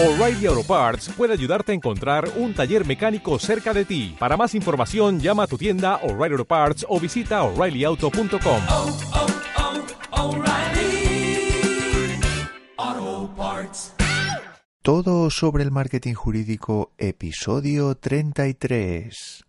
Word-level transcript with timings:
O'Reilly 0.00 0.46
Auto 0.46 0.62
Parts 0.62 1.08
puede 1.08 1.32
ayudarte 1.32 1.72
a 1.72 1.74
encontrar 1.74 2.30
un 2.36 2.54
taller 2.54 2.86
mecánico 2.86 3.36
cerca 3.40 3.74
de 3.74 3.84
ti. 3.84 4.14
Para 4.16 4.36
más 4.36 4.54
información, 4.54 5.18
llama 5.18 5.42
a 5.42 5.46
tu 5.48 5.58
tienda 5.58 5.96
O'Reilly 6.04 6.34
Auto 6.34 6.44
Parts 6.44 6.86
o 6.88 7.00
visita 7.00 7.42
oreillyauto.com. 7.42 8.62
oh, 8.70 8.96
oh, 12.78 13.30
Parts. 13.36 13.94
Todo 14.82 15.30
sobre 15.30 15.64
el 15.64 15.72
marketing 15.72 16.14
jurídico, 16.14 16.92
episodio 16.96 17.96
33. 17.96 19.47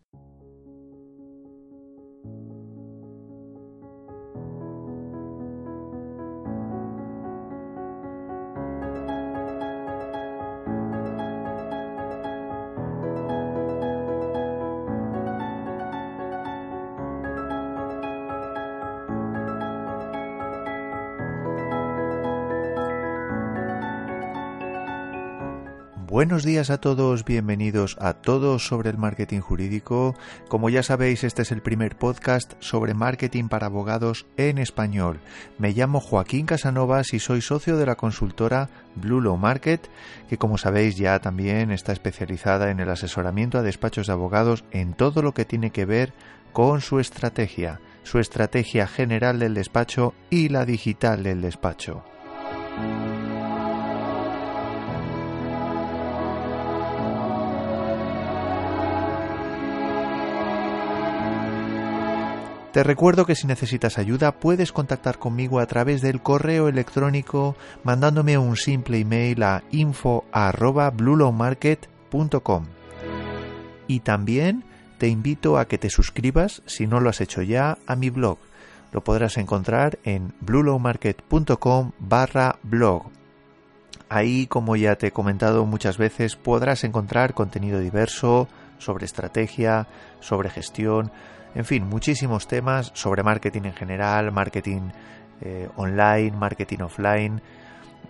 Buenos 26.20 26.44
días 26.44 26.70
a 26.70 26.82
todos, 26.82 27.24
bienvenidos 27.24 27.96
a 28.02 28.14
Todos 28.14 28.68
sobre 28.68 28.90
el 28.90 28.98
marketing 28.98 29.40
jurídico. 29.40 30.16
Como 30.50 30.70
ya 30.70 30.84
sabéis, 30.84 31.24
este 31.24 31.44
es 31.44 31.54
el 31.54 31.62
primer 31.62 31.96
podcast 31.98 32.56
sobre 32.60 32.94
marketing 32.94 33.48
para 33.48 33.68
abogados 33.68 34.26
en 34.36 34.58
español. 34.58 35.22
Me 35.60 35.72
llamo 35.72 36.02
Joaquín 36.02 36.46
Casanovas 36.46 37.14
y 37.14 37.20
soy 37.20 37.40
socio 37.40 37.78
de 37.78 37.86
la 37.86 37.96
consultora 37.96 38.68
Blue 38.96 39.22
Law 39.22 39.38
Market, 39.38 39.90
que 40.28 40.38
como 40.38 40.58
sabéis 40.58 40.98
ya 40.98 41.20
también 41.20 41.72
está 41.72 41.94
especializada 41.94 42.70
en 42.70 42.82
el 42.82 42.90
asesoramiento 42.90 43.58
a 43.58 43.62
despachos 43.62 44.08
de 44.08 44.12
abogados 44.12 44.66
en 44.72 44.96
todo 44.96 45.22
lo 45.22 45.34
que 45.34 45.46
tiene 45.46 45.72
que 45.72 45.86
ver 45.86 46.12
con 46.52 46.82
su 46.82 47.00
estrategia, 47.00 47.80
su 48.04 48.20
estrategia 48.20 48.88
general 48.88 49.40
del 49.40 49.54
despacho 49.54 50.14
y 50.30 50.50
la 50.50 50.66
digital 50.66 51.24
del 51.24 51.40
despacho. 51.40 52.04
Te 62.72 62.84
recuerdo 62.84 63.26
que 63.26 63.34
si 63.34 63.48
necesitas 63.48 63.98
ayuda 63.98 64.34
puedes 64.34 64.72
contactar 64.72 65.18
conmigo 65.18 65.60
a 65.60 65.66
través 65.66 66.02
del 66.02 66.22
correo 66.22 66.68
electrónico 66.68 67.56
mandándome 67.84 68.38
un 68.38 68.58
simple 68.58 69.00
email 69.00 69.42
a 69.42 69.64
info@bluelawmarket.com. 69.72 72.66
Y 73.88 74.02
también 74.02 74.64
te 75.00 75.08
invito 75.08 75.58
a 75.58 75.68
que 75.68 75.80
te 75.80 75.90
suscribas, 75.90 76.62
si 76.68 76.86
no 76.86 77.00
lo 77.00 77.10
has 77.10 77.22
hecho 77.22 77.42
ya, 77.42 77.80
a 77.88 77.96
mi 77.96 78.12
blog. 78.12 78.38
Lo 78.92 79.04
podrás 79.04 79.38
encontrar 79.38 79.98
en 80.04 80.34
bluelawmarket.com 80.42 81.94
barra 81.98 82.60
blog. 82.62 83.06
Ahí, 84.10 84.46
como 84.46 84.76
ya 84.76 84.96
te 84.96 85.08
he 85.08 85.12
comentado 85.12 85.66
muchas 85.66 85.98
veces, 85.98 86.36
podrás 86.36 86.84
encontrar 86.84 87.34
contenido 87.34 87.80
diverso 87.80 88.48
sobre 88.78 89.06
estrategia, 89.06 89.88
sobre 90.20 90.50
gestión, 90.50 91.12
en 91.56 91.66
fin, 91.66 91.84
muchísimos 91.88 92.48
temas 92.48 92.92
sobre 92.94 93.24
marketing 93.24 93.64
en 93.66 93.74
general, 93.74 94.32
marketing 94.32 94.90
eh, 95.42 95.68
online, 95.76 96.32
marketing 96.32 96.80
offline. 96.80 97.42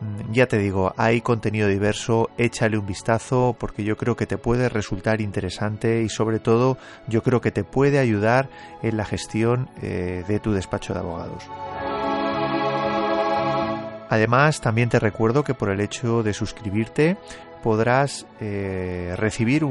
Mm, 0.01 0.31
Ya 0.33 0.47
te 0.47 0.57
digo, 0.57 0.93
hay 0.97 1.21
contenido 1.21 1.67
diverso, 1.67 2.29
échale 2.37 2.77
un 2.77 2.85
vistazo 2.85 3.55
porque 3.59 3.83
yo 3.83 3.97
creo 3.97 4.15
que 4.15 4.25
te 4.25 4.37
puede 4.37 4.69
resultar 4.69 5.21
interesante 5.21 6.01
y 6.03 6.09
sobre 6.09 6.39
todo 6.39 6.77
yo 7.07 7.23
creo 7.23 7.41
que 7.41 7.51
te 7.51 7.63
puede 7.63 7.99
ayudar 7.99 8.49
en 8.81 8.97
la 8.97 9.05
gestión 9.05 9.69
eh, 9.81 10.23
de 10.27 10.39
tu 10.39 10.51
despacho 10.53 10.93
de 10.93 10.99
abogados. 10.99 11.43
Además, 14.11 14.59
también 14.59 14.89
te 14.89 14.99
recuerdo 14.99 15.43
que 15.43 15.53
por 15.53 15.69
el 15.69 15.81
hecho 15.81 16.23
de 16.23 16.33
suscribirte 16.33 17.15
podrás 17.61 18.25
eh, 18.39 19.13
recibir 19.17 19.65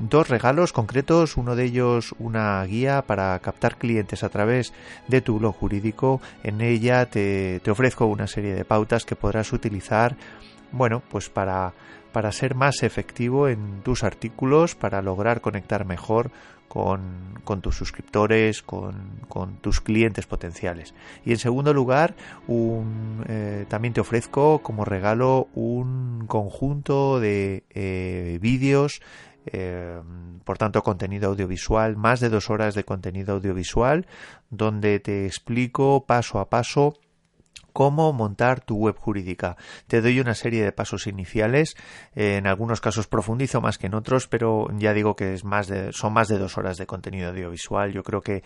dos 0.00 0.28
regalos 0.28 0.72
concretos, 0.72 1.36
uno 1.36 1.56
de 1.56 1.64
ellos 1.64 2.14
una 2.18 2.62
guía 2.64 3.02
para 3.02 3.38
captar 3.40 3.76
clientes 3.76 4.22
a 4.22 4.28
través 4.28 4.72
de 5.08 5.20
tu 5.20 5.38
blog 5.38 5.54
jurídico. 5.56 6.20
En 6.42 6.60
ella 6.60 7.06
te, 7.06 7.60
te 7.60 7.70
ofrezco 7.70 8.06
una 8.06 8.26
serie 8.26 8.54
de 8.54 8.64
pautas 8.64 9.04
que 9.04 9.16
podrás 9.16 9.52
utilizar, 9.52 10.16
bueno, 10.72 11.02
pues 11.10 11.28
para, 11.28 11.72
para 12.12 12.32
ser 12.32 12.54
más 12.54 12.82
efectivo 12.82 13.48
en 13.48 13.82
tus 13.82 14.04
artículos, 14.04 14.74
para 14.74 15.02
lograr 15.02 15.40
conectar 15.40 15.84
mejor 15.84 16.30
con, 16.68 17.40
con 17.44 17.62
tus 17.62 17.76
suscriptores, 17.76 18.62
con, 18.62 19.18
tus 19.60 19.80
clientes 19.80 20.26
potenciales. 20.26 20.94
Y 21.24 21.32
en 21.32 21.38
segundo 21.38 21.72
lugar, 21.72 22.14
eh, 22.48 23.64
también 23.68 23.94
te 23.94 24.00
ofrezco 24.00 24.60
como 24.60 24.84
regalo 24.84 25.48
un 25.54 26.26
conjunto 26.26 27.20
de 27.20 27.64
eh, 27.70 28.38
vídeos, 28.42 29.00
eh, 29.46 30.00
por 30.44 30.58
tanto 30.58 30.82
contenido 30.82 31.30
audiovisual, 31.30 31.96
más 31.96 32.20
de 32.20 32.28
dos 32.28 32.50
horas 32.50 32.74
de 32.74 32.84
contenido 32.84 33.34
audiovisual, 33.34 34.06
donde 34.50 35.00
te 35.00 35.26
explico 35.26 36.04
paso 36.06 36.38
a 36.38 36.50
paso 36.50 36.94
cómo 37.78 38.12
montar 38.12 38.60
tu 38.60 38.74
web 38.74 38.96
jurídica. 38.96 39.56
Te 39.86 40.02
doy 40.02 40.18
una 40.18 40.34
serie 40.34 40.64
de 40.64 40.72
pasos 40.72 41.06
iniciales, 41.06 41.76
eh, 42.16 42.34
en 42.38 42.48
algunos 42.48 42.80
casos 42.80 43.06
profundizo 43.06 43.60
más 43.60 43.78
que 43.78 43.86
en 43.86 43.94
otros, 43.94 44.26
pero 44.26 44.66
ya 44.78 44.92
digo 44.92 45.14
que 45.14 45.32
es 45.32 45.44
más 45.44 45.68
de, 45.68 45.92
son 45.92 46.12
más 46.12 46.26
de 46.26 46.38
dos 46.38 46.58
horas 46.58 46.76
de 46.76 46.86
contenido 46.86 47.28
audiovisual. 47.28 47.92
Yo 47.92 48.02
creo 48.02 48.20
que 48.20 48.42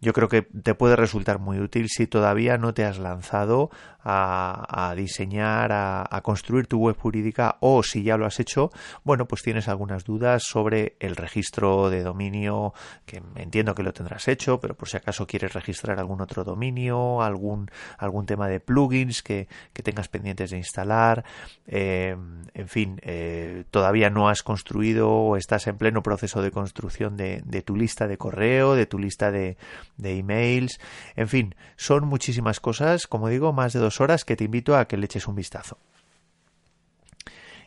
yo 0.00 0.14
creo 0.14 0.30
que 0.30 0.40
te 0.40 0.74
puede 0.74 0.96
resultar 0.96 1.40
muy 1.40 1.58
útil 1.58 1.90
si 1.90 2.06
todavía 2.06 2.56
no 2.56 2.72
te 2.72 2.86
has 2.86 2.98
lanzado 2.98 3.68
a, 4.02 4.94
diseñar, 4.96 5.72
a, 5.72 6.06
a 6.10 6.22
construir 6.22 6.66
tu 6.66 6.78
web 6.78 6.96
jurídica 6.96 7.58
o 7.60 7.82
si 7.82 8.02
ya 8.02 8.16
lo 8.16 8.24
has 8.24 8.40
hecho, 8.40 8.70
bueno, 9.04 9.26
pues 9.26 9.42
tienes 9.42 9.68
algunas 9.68 10.04
dudas 10.04 10.42
sobre 10.42 10.96
el 11.00 11.16
registro 11.16 11.90
de 11.90 12.02
dominio, 12.02 12.72
que 13.04 13.22
entiendo 13.36 13.74
que 13.74 13.82
lo 13.82 13.92
tendrás 13.92 14.26
hecho, 14.28 14.58
pero 14.58 14.74
por 14.74 14.88
si 14.88 14.96
acaso 14.96 15.26
quieres 15.26 15.52
registrar 15.52 15.98
algún 15.98 16.22
otro 16.22 16.44
dominio, 16.44 17.20
algún, 17.20 17.70
algún 17.98 18.24
tema 18.24 18.48
de 18.48 18.60
plugins 18.70 19.24
que, 19.24 19.48
que 19.72 19.82
tengas 19.82 20.06
pendientes 20.06 20.52
de 20.52 20.58
instalar, 20.58 21.24
eh, 21.66 22.16
en 22.54 22.68
fin, 22.68 23.00
eh, 23.02 23.64
todavía 23.72 24.10
no 24.10 24.28
has 24.28 24.44
construido 24.44 25.10
o 25.10 25.36
estás 25.36 25.66
en 25.66 25.76
pleno 25.76 26.04
proceso 26.04 26.40
de 26.40 26.52
construcción 26.52 27.16
de, 27.16 27.62
tu 27.66 27.74
lista 27.74 28.06
de 28.06 28.16
correo, 28.16 28.76
de 28.76 28.86
tu 28.86 29.00
lista 29.00 29.32
de, 29.32 29.56
de 29.96 30.18
emails, 30.18 30.78
en 31.16 31.26
fin, 31.26 31.56
son 31.74 32.06
muchísimas 32.06 32.60
cosas, 32.60 33.08
como 33.08 33.28
digo, 33.28 33.52
más 33.52 33.72
de 33.72 33.80
dos 33.80 34.00
horas 34.00 34.24
que 34.24 34.36
te 34.36 34.44
invito 34.44 34.76
a 34.76 34.86
que 34.86 34.96
le 34.96 35.06
eches 35.06 35.26
un 35.26 35.34
vistazo. 35.34 35.78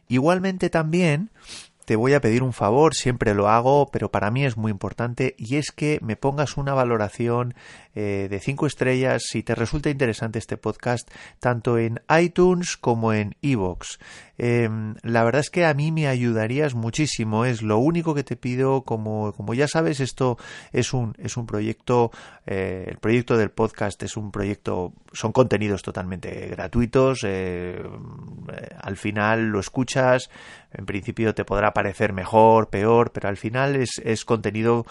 Igualmente 0.07 0.69
también 0.69 1.31
te 1.85 1.95
voy 1.95 2.13
a 2.13 2.21
pedir 2.21 2.43
un 2.43 2.53
favor, 2.53 2.95
siempre 2.95 3.33
lo 3.33 3.49
hago, 3.49 3.89
pero 3.91 4.09
para 4.09 4.31
mí 4.31 4.45
es 4.45 4.55
muy 4.57 4.71
importante 4.71 5.35
y 5.37 5.57
es 5.57 5.71
que 5.71 5.99
me 6.01 6.15
pongas 6.15 6.55
una 6.57 6.73
valoración 6.73 7.55
eh, 7.95 8.27
de 8.29 8.39
5 8.39 8.67
estrellas 8.67 9.23
si 9.27 9.43
te 9.43 9.55
resulta 9.55 9.89
interesante 9.89 10.39
este 10.39 10.57
podcast, 10.57 11.09
tanto 11.39 11.77
en 11.77 12.01
iTunes 12.09 12.77
como 12.77 13.13
en 13.13 13.35
iVoox. 13.41 13.97
Eh, 14.37 14.67
la 15.03 15.23
verdad 15.23 15.41
es 15.41 15.51
que 15.51 15.65
a 15.65 15.73
mí 15.75 15.91
me 15.91 16.07
ayudarías 16.07 16.73
muchísimo, 16.73 17.45
es 17.45 17.61
lo 17.61 17.77
único 17.77 18.15
que 18.15 18.23
te 18.23 18.35
pido, 18.35 18.81
como, 18.81 19.31
como 19.33 19.53
ya 19.53 19.67
sabes, 19.67 19.99
esto 19.99 20.37
es 20.71 20.93
un, 20.93 21.13
es 21.19 21.37
un 21.37 21.45
proyecto, 21.45 22.11
eh, 22.47 22.85
el 22.87 22.97
proyecto 22.97 23.37
del 23.37 23.51
podcast 23.51 24.01
es 24.01 24.17
un 24.17 24.31
proyecto, 24.31 24.93
son 25.11 25.33
contenidos 25.33 25.83
totalmente 25.83 26.47
gratuitos, 26.47 27.19
eh, 27.23 27.83
al 28.81 28.97
final 28.97 29.49
lo 29.49 29.59
escuchas, 29.59 30.31
en 30.71 30.87
principio 30.87 31.35
te 31.35 31.45
podrá 31.45 31.71
parecer 31.71 32.11
mejor, 32.11 32.69
peor, 32.69 33.11
pero 33.11 33.29
al 33.29 33.37
final 33.37 33.75
es, 33.75 34.01
es 34.03 34.25
contenido 34.25 34.87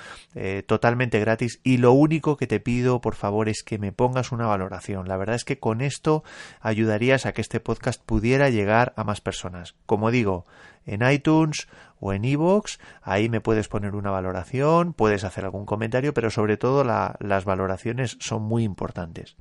totalmente 0.66 1.18
gratis 1.18 1.58
y 1.64 1.78
lo 1.78 1.92
único 1.92 2.36
que 2.36 2.46
te 2.46 2.60
pido 2.60 2.91
por 3.00 3.14
favor 3.14 3.48
es 3.48 3.62
que 3.62 3.78
me 3.78 3.92
pongas 3.92 4.32
una 4.32 4.46
valoración. 4.46 5.08
La 5.08 5.16
verdad 5.16 5.36
es 5.36 5.44
que 5.44 5.58
con 5.58 5.80
esto 5.80 6.22
ayudarías 6.60 7.26
a 7.26 7.32
que 7.32 7.40
este 7.40 7.60
podcast 7.60 8.02
pudiera 8.04 8.50
llegar 8.50 8.92
a 8.96 9.04
más 9.04 9.20
personas. 9.20 9.74
Como 9.86 10.10
digo, 10.10 10.46
en 10.84 11.08
iTunes 11.08 11.68
o 12.00 12.12
en 12.12 12.24
iVoox, 12.24 12.78
ahí 13.02 13.28
me 13.28 13.40
puedes 13.40 13.68
poner 13.68 13.94
una 13.94 14.10
valoración, 14.10 14.92
puedes 14.92 15.24
hacer 15.24 15.44
algún 15.44 15.66
comentario, 15.66 16.12
pero 16.14 16.30
sobre 16.30 16.56
todo 16.56 16.84
la, 16.84 17.16
las 17.20 17.44
valoraciones 17.44 18.16
son 18.20 18.42
muy 18.42 18.64
importantes. 18.64 19.36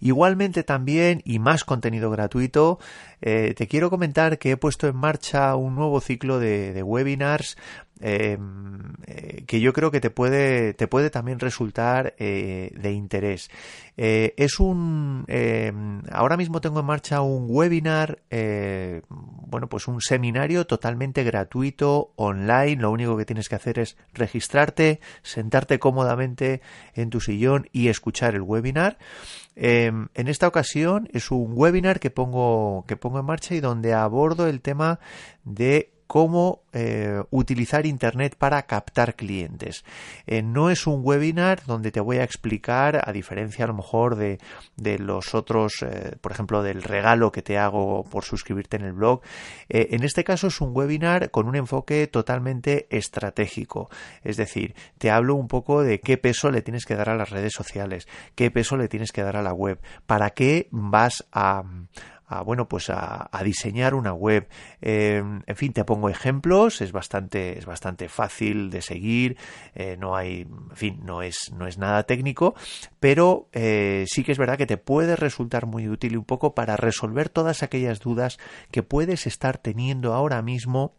Igualmente 0.00 0.62
también, 0.62 1.22
y 1.24 1.38
más 1.38 1.64
contenido 1.64 2.10
gratuito, 2.10 2.78
eh, 3.20 3.54
te 3.56 3.66
quiero 3.66 3.90
comentar 3.90 4.38
que 4.38 4.52
he 4.52 4.56
puesto 4.56 4.86
en 4.86 4.96
marcha 4.96 5.54
un 5.56 5.74
nuevo 5.74 6.00
ciclo 6.00 6.38
de, 6.38 6.82
webinars 6.82 7.56
eh, 8.00 8.36
que 9.46 9.60
yo 9.60 9.72
creo 9.72 9.90
que 9.90 10.00
te 10.00 10.10
puede, 10.10 10.74
te 10.74 10.86
puede 10.86 11.10
también 11.10 11.38
resultar 11.38 12.14
eh, 12.18 12.72
de 12.74 12.92
interés. 12.92 13.50
Eh, 13.96 14.34
es 14.36 14.60
un, 14.60 15.24
em, 15.28 16.02
ahora 16.10 16.36
mismo 16.36 16.60
tengo 16.60 16.80
en 16.80 16.86
marcha 16.86 17.22
un 17.22 17.46
webinar, 17.48 18.18
bueno, 19.08 19.68
pues 19.68 19.88
un 19.88 20.00
seminario 20.00 20.66
totalmente 20.66 21.24
gratuito, 21.24 22.12
online. 22.16 22.76
Lo 22.76 22.90
único 22.90 23.16
que 23.16 23.24
tienes 23.24 23.48
que 23.48 23.54
hacer 23.54 23.78
es 23.78 23.96
registrarte, 24.12 25.00
sentarte 25.22 25.78
cómodamente 25.78 26.60
en 26.94 27.10
tu 27.10 27.20
sillón 27.20 27.68
y 27.72 27.88
escuchar 27.88 28.34
el 28.34 28.42
webinar. 28.42 28.98
Em, 29.54 30.08
en 30.14 30.28
esta 30.28 30.46
ocasión 30.46 31.08
es 31.12 31.30
un 31.30 31.52
webinar 31.54 31.98
que 31.98 32.10
pongo, 32.10 32.84
que 32.86 32.96
pongo 32.96 33.20
en 33.20 33.24
marcha 33.24 33.54
y 33.54 33.60
donde 33.60 33.94
abordo 33.94 34.46
el 34.48 34.60
tema 34.60 35.00
de 35.44 35.95
cómo 36.06 36.62
eh, 36.72 37.22
utilizar 37.30 37.86
Internet 37.86 38.36
para 38.36 38.62
captar 38.62 39.16
clientes. 39.16 39.84
Eh, 40.26 40.42
no 40.42 40.70
es 40.70 40.86
un 40.86 41.00
webinar 41.02 41.64
donde 41.66 41.90
te 41.90 42.00
voy 42.00 42.18
a 42.18 42.24
explicar, 42.24 43.02
a 43.04 43.12
diferencia 43.12 43.64
a 43.64 43.68
lo 43.68 43.74
mejor 43.74 44.16
de, 44.16 44.38
los 44.98 45.34
otros, 45.34 45.82
eh, 45.82 46.16
por 46.20 46.32
ejemplo, 46.32 46.62
del 46.62 46.82
regalo 46.82 47.32
que 47.32 47.42
te 47.42 47.58
hago 47.58 48.04
por 48.04 48.24
suscribirte 48.24 48.76
en 48.76 48.84
el 48.84 48.92
blog. 48.92 49.20
en 49.68 50.04
este 50.04 50.24
caso 50.24 50.46
es 50.48 50.60
un 50.60 50.70
webinar 50.74 51.30
con 51.30 51.48
un 51.48 51.56
enfoque 51.56 52.06
totalmente 52.06 52.86
estratégico. 52.90 53.90
Es 54.22 54.36
decir, 54.36 54.74
te 54.98 55.10
hablo 55.10 55.34
un 55.34 55.48
poco 55.48 55.82
de 55.82 56.00
qué 56.00 56.18
peso 56.18 56.50
le 56.50 56.62
tienes 56.62 56.84
que 56.84 56.94
dar 56.94 57.10
a 57.10 57.16
las 57.16 57.30
redes 57.30 57.52
sociales, 57.52 58.06
qué 58.34 58.50
peso 58.50 58.76
le 58.76 58.88
tienes 58.88 59.12
que 59.12 59.22
dar 59.22 59.36
a 59.36 59.42
la 59.42 59.52
web, 59.52 59.80
para 60.06 60.30
qué 60.30 60.68
vas 60.70 61.24
a 61.32 61.64
a 62.26 62.42
bueno 62.42 62.68
pues 62.68 62.90
a, 62.90 63.28
diseñar 63.44 63.94
una 63.94 64.12
web 64.12 64.48
eh, 64.80 65.22
en 65.46 65.56
fin 65.56 65.72
te 65.72 65.84
pongo 65.84 66.08
ejemplos 66.08 66.80
es 66.80 66.92
bastante 66.92 67.58
es 67.58 67.66
bastante 67.66 68.08
fácil 68.08 68.70
de 68.70 68.82
seguir 68.82 69.36
eh, 69.74 69.96
no 69.98 70.16
hay 70.16 70.40
en 70.40 70.76
fin 70.76 71.00
no 71.04 71.22
es 71.22 71.52
no 71.52 71.66
es 71.66 71.78
nada 71.78 72.02
técnico 72.02 72.54
pero 72.98 73.48
eh, 73.52 74.04
sí 74.08 74.24
que 74.24 74.32
es 74.32 74.38
verdad 74.38 74.58
que 74.58 74.66
te 74.66 74.78
puede 74.78 75.14
resultar 75.16 75.66
muy 75.66 75.88
útil 75.88 76.16
un 76.16 76.24
poco 76.24 76.54
para 76.54 76.76
resolver 76.76 77.28
todas 77.28 77.62
aquellas 77.62 78.00
dudas 78.00 78.38
que 78.70 78.82
puedes 78.82 79.26
estar 79.26 79.58
teniendo 79.58 80.12
ahora 80.12 80.42
mismo 80.42 80.94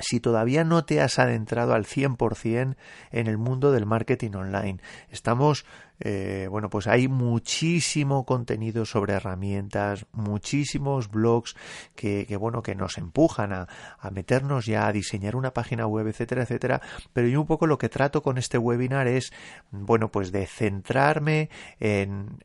si 0.00 0.20
todavía 0.20 0.64
no 0.64 0.84
te 0.84 1.00
has 1.00 1.18
adentrado 1.18 1.74
al 1.74 1.84
100% 1.84 2.76
en 3.10 3.26
el 3.26 3.38
mundo 3.38 3.72
del 3.72 3.86
marketing 3.86 4.32
online. 4.34 4.80
Estamos 5.10 5.64
eh, 6.00 6.46
bueno, 6.50 6.70
pues 6.70 6.86
hay 6.86 7.08
muchísimo 7.08 8.24
contenido 8.24 8.84
sobre 8.84 9.14
herramientas, 9.14 10.06
muchísimos 10.12 11.10
blogs 11.10 11.56
que, 11.96 12.24
bueno, 12.38 12.62
que 12.62 12.74
nos 12.74 12.98
empujan 12.98 13.52
a, 13.52 13.68
meternos 14.12 14.66
ya 14.66 14.86
a 14.86 14.92
diseñar 14.92 15.36
una 15.36 15.52
página 15.52 15.86
web, 15.86 16.06
etcétera, 16.06 16.42
etcétera. 16.42 16.80
Pero 17.12 17.28
yo 17.28 17.40
un 17.40 17.46
poco 17.46 17.66
lo 17.66 17.78
que 17.78 17.88
trato 17.88 18.22
con 18.22 18.38
este 18.38 18.58
webinar 18.58 19.08
es, 19.08 19.32
bueno, 19.70 20.10
pues 20.10 20.32
de 20.32 20.46
centrarme 20.46 21.50
en, 21.80 22.38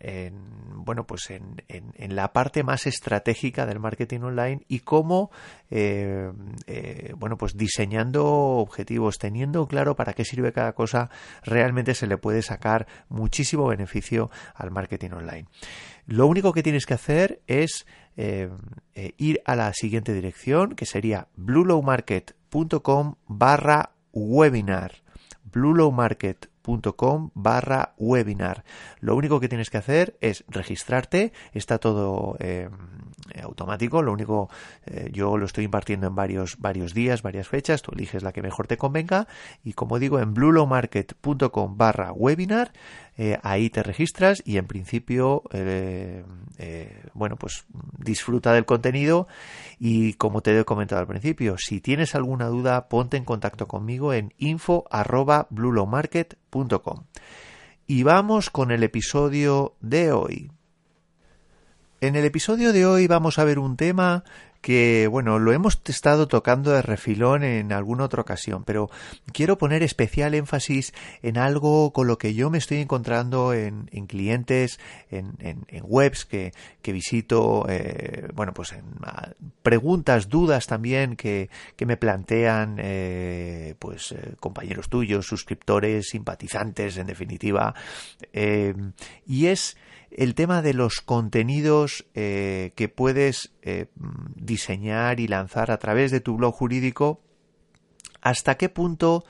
bueno, 0.75 1.05
pues 1.05 1.29
en, 1.29 1.53
la 2.15 2.33
parte 2.33 2.63
más 2.63 2.85
estratégica 2.85 3.65
del 3.65 3.79
marketing 3.79 4.21
online 4.21 4.65
y 4.67 4.79
cómo, 4.79 5.31
eh, 5.69 6.31
eh, 6.67 7.13
bueno, 7.17 7.37
pues 7.37 7.55
diseñando 7.55 8.25
objetivos, 8.25 9.17
teniendo 9.17 9.67
claro 9.67 9.95
para 9.95 10.13
qué 10.13 10.25
sirve 10.25 10.51
cada 10.51 10.73
cosa, 10.73 11.09
realmente 11.43 11.95
se 11.95 12.07
le 12.07 12.17
puede 12.17 12.41
sacar 12.41 12.87
muchísimo 13.09 13.42
beneficio 13.51 14.29
al 14.55 14.71
marketing 14.71 15.11
online. 15.11 15.45
Lo 16.05 16.27
único 16.27 16.51
que 16.53 16.63
tienes 16.63 16.85
que 16.85 16.93
hacer 16.93 17.41
es 17.47 17.85
eh, 18.15 18.49
eh, 18.93 19.13
ir 19.17 19.41
a 19.45 19.55
la 19.55 19.73
siguiente 19.73 20.13
dirección, 20.13 20.75
que 20.75 20.85
sería 20.85 21.27
bluelowmarket.com 21.35 23.15
barra 23.27 23.91
webinar. 24.11 24.91
bluelowmarket.com 25.43 27.31
barra 27.33 27.93
webinar. 27.97 28.63
Lo 28.99 29.15
único 29.15 29.39
que 29.39 29.49
tienes 29.49 29.69
que 29.69 29.77
hacer 29.77 30.17
es 30.21 30.43
registrarte, 30.47 31.33
está 31.53 31.79
todo 31.79 32.35
eh, 32.39 32.69
automático, 33.41 34.01
lo 34.01 34.13
único 34.13 34.49
yo 35.11 35.37
lo 35.37 35.45
estoy 35.45 35.65
impartiendo 35.65 36.07
en 36.07 36.15
varios, 36.15 36.57
varios 36.59 36.93
días, 36.93 37.21
varias 37.21 37.47
fechas, 37.47 37.81
tú 37.81 37.91
eliges 37.93 38.21
la 38.21 38.31
que 38.31 38.41
mejor 38.41 38.67
te 38.67 38.77
convenga 38.77 39.27
y 39.63 39.73
como 39.73 39.97
digo 39.97 40.19
en 40.19 40.33
bluelowmarket.com 40.33 41.77
barra 41.77 42.11
webinar 42.11 42.71
eh, 43.17 43.37
ahí 43.43 43.69
te 43.69 43.83
registras 43.83 44.41
y 44.45 44.57
en 44.57 44.65
principio, 44.65 45.43
eh, 45.51 46.23
eh, 46.57 47.03
bueno, 47.13 47.35
pues 47.35 47.65
disfruta 47.99 48.53
del 48.53 48.65
contenido 48.65 49.27
y 49.77 50.13
como 50.13 50.41
te 50.41 50.57
he 50.57 50.65
comentado 50.65 51.01
al 51.01 51.07
principio, 51.07 51.55
si 51.57 51.79
tienes 51.79 52.15
alguna 52.15 52.47
duda, 52.47 52.89
ponte 52.89 53.17
en 53.17 53.25
contacto 53.25 53.67
conmigo 53.67 54.13
en 54.13 54.33
info 54.39 54.85
Y 57.85 58.03
vamos 58.03 58.49
con 58.49 58.71
el 58.71 58.81
episodio 58.81 59.75
de 59.79 60.11
hoy. 60.11 60.51
En 62.03 62.17
el 62.17 62.25
episodio 62.25 62.73
de 62.73 62.85
hoy 62.85 63.07
vamos 63.07 63.39
a 63.39 63.45
ver 63.45 63.59
un 63.59 63.77
tema 63.77 64.25
que, 64.59 65.07
bueno, 65.07 65.39
lo 65.39 65.53
hemos 65.53 65.79
estado 65.85 66.27
tocando 66.27 66.71
de 66.71 66.81
refilón 66.81 67.45
en 67.45 67.71
alguna 67.71 68.03
otra 68.03 68.19
ocasión, 68.19 68.65
pero 68.65 68.89
quiero 69.31 69.57
poner 69.57 69.83
especial 69.83 70.33
énfasis 70.33 70.93
en 71.21 71.37
algo 71.37 71.93
con 71.93 72.07
lo 72.07 72.17
que 72.17 72.33
yo 72.33 72.49
me 72.49 72.57
estoy 72.57 72.79
encontrando 72.79 73.53
en, 73.53 73.85
clientes, 74.05 74.81
en, 75.11 75.37
webs 75.83 76.25
que, 76.25 76.51
visito, 76.85 77.67
eh, 77.69 78.27
bueno, 78.33 78.53
pues 78.53 78.73
en 78.73 78.83
preguntas, 79.61 80.27
dudas 80.27 80.67
también 80.67 81.15
que, 81.15 81.49
me 81.85 81.95
plantean, 81.95 82.79
eh, 82.79 83.75
pues, 83.79 84.11
eh, 84.11 84.35
compañeros 84.41 84.89
tuyos, 84.89 85.25
suscriptores, 85.25 86.09
simpatizantes, 86.09 86.97
en 86.97 87.07
definitiva, 87.07 87.73
y 89.25 89.45
es 89.45 89.77
el 90.17 90.35
tema 90.35 90.61
de 90.61 90.73
los 90.73 91.01
contenidos 91.01 92.05
eh, 92.13 92.71
que 92.75 92.89
puedes 92.89 93.51
eh, 93.61 93.87
diseñar 94.35 95.19
y 95.19 95.27
lanzar 95.27 95.71
a 95.71 95.77
través 95.77 96.11
de 96.11 96.19
tu 96.19 96.37
blog 96.37 96.53
jurídico, 96.53 97.21
hasta 98.21 98.55
qué 98.55 98.69
punto, 98.69 99.23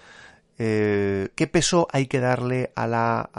eh, 0.57 1.29
qué 1.35 1.47
peso 1.47 1.87
hay 1.91 2.07
que 2.07 2.19
darle 2.19 2.71
a 2.75 2.87
la, 2.87 3.29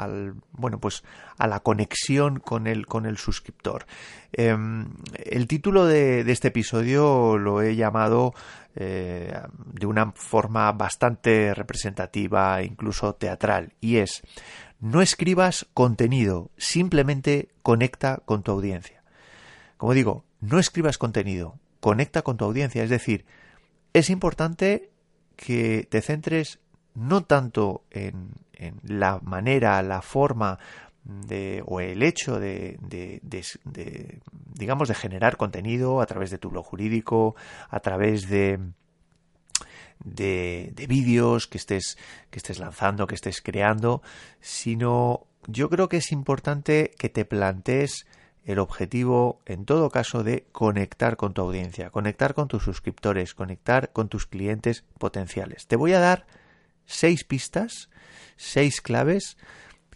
bueno, 0.53 0.81
pues 0.81 1.05
a 1.39 1.47
la 1.47 1.61
conexión 1.61 2.41
con 2.41 2.67
el, 2.67 2.87
con 2.87 3.07
el 3.07 3.19
suscriptor. 3.19 3.87
Em, 4.33 4.89
el 5.17 5.47
título 5.47 5.87
de, 5.87 6.25
de, 6.25 6.33
este 6.33 6.49
episodio 6.49 7.39
lo 7.39 7.63
he 7.63 7.77
llamado 7.77 8.35
de 8.77 9.87
una 9.87 10.11
forma 10.17 10.73
bastante 10.73 11.55
representativa, 11.55 12.61
incluso 12.65 13.15
teatral, 13.15 13.73
y 13.81 13.99
es 13.99 14.25
no 14.81 15.01
escribas 15.01 15.67
contenido, 15.73 16.51
simplemente 16.59 17.49
conecta 17.63 18.21
con 18.27 18.43
tu 18.43 18.53
audiencia. 18.53 19.03
Como 19.79 19.95
digo, 19.95 20.25
no 20.41 20.59
escribas 20.59 20.99
contenido, 20.99 21.59
conecta 21.81 22.23
con 22.23 22.37
tu 22.37 22.45
audiencia. 22.45 22.83
Es 22.83 22.91
decir, 22.91 23.25
es 23.93 24.11
importante 24.11 24.91
que 25.37 25.87
te 25.91 26.03
centres 26.03 26.59
no 26.95 27.25
tanto 27.25 27.85
en, 27.91 28.31
la 28.83 29.21
manera, 29.23 29.83
la 29.83 30.01
forma 30.01 30.59
de, 31.05 31.63
o 31.67 31.81
el 31.81 32.03
hecho 32.03 32.41
de, 32.41 32.79
de, 32.81 34.21
digamos, 34.55 34.89
de 34.89 34.95
generar 34.95 35.37
contenido 35.37 36.01
a 36.01 36.07
través 36.07 36.31
de 36.31 36.39
tu 36.39 36.51
blog 36.51 36.65
jurídico, 36.65 37.35
a 37.69 37.81
través 37.81 38.29
de, 38.29 38.59
de, 40.05 40.87
vídeos 40.89 41.47
que 41.47 41.59
estés, 41.59 41.99
que 42.31 42.39
estés 42.39 42.59
lanzando, 42.59 43.07
que 43.07 43.15
estés 43.15 43.43
creando, 43.43 44.03
sino 44.41 45.27
yo 45.47 45.69
creo 45.69 45.89
que 45.89 45.99
es 45.99 46.13
importante 46.13 46.95
que 46.99 47.09
te 47.09 47.25
plantees 47.25 48.07
el 48.45 48.59
objetivo, 48.59 49.41
en 49.47 49.65
todo 49.65 49.91
caso, 49.91 50.23
de 50.23 50.47
conectar 50.53 51.17
con 51.17 51.33
tu 51.33 51.43
audiencia, 51.43 51.91
conectar 51.91 52.35
con 52.35 52.47
tus 52.49 52.63
suscriptores, 52.63 53.35
conectar 53.35 53.91
con 53.93 54.09
tus 54.09 54.27
clientes 54.27 54.85
potenciales. 54.99 55.67
Te 55.67 55.77
voy 55.77 55.95
a 55.95 56.01
dar 56.01 56.27
seis 56.87 57.25
pistas, 57.25 57.89
seis 58.37 58.81
claves 58.81 59.37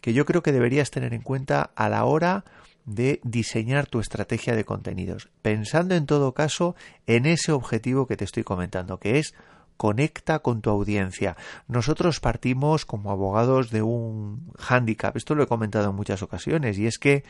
que 0.00 0.12
yo 0.12 0.24
creo 0.24 0.42
que 0.42 0.52
deberías 0.52 0.90
tener 0.90 1.14
en 1.14 1.22
cuenta 1.22 1.70
a 1.74 1.88
la 1.88 2.04
hora 2.04 2.44
de 2.84 3.20
diseñar 3.22 3.86
tu 3.86 4.00
estrategia 4.00 4.56
de 4.56 4.64
contenidos, 4.64 5.28
pensando 5.42 5.94
en 5.94 6.06
todo 6.06 6.32
caso 6.32 6.74
en 7.06 7.26
ese 7.26 7.52
objetivo 7.52 8.06
que 8.06 8.16
te 8.16 8.24
estoy 8.24 8.44
comentando, 8.44 8.98
que 8.98 9.18
es 9.18 9.34
conecta 9.76 10.40
con 10.40 10.62
tu 10.62 10.70
audiencia. 10.70 11.36
Nosotros 11.68 12.20
partimos 12.20 12.86
como 12.86 13.10
abogados 13.10 13.70
de 13.70 13.82
un 13.82 14.52
hándicap, 14.58 15.16
esto 15.16 15.34
lo 15.34 15.42
he 15.42 15.46
comentado 15.46 15.90
en 15.90 15.96
muchas 15.96 16.22
ocasiones, 16.22 16.78
y 16.78 16.86
es 16.86 16.98
que 16.98 17.24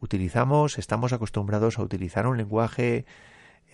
utilizamos, 0.00 0.78
estamos 0.78 1.12
acostumbrados 1.12 1.78
a 1.78 1.82
utilizar 1.82 2.26
un 2.26 2.36
lenguaje 2.36 3.04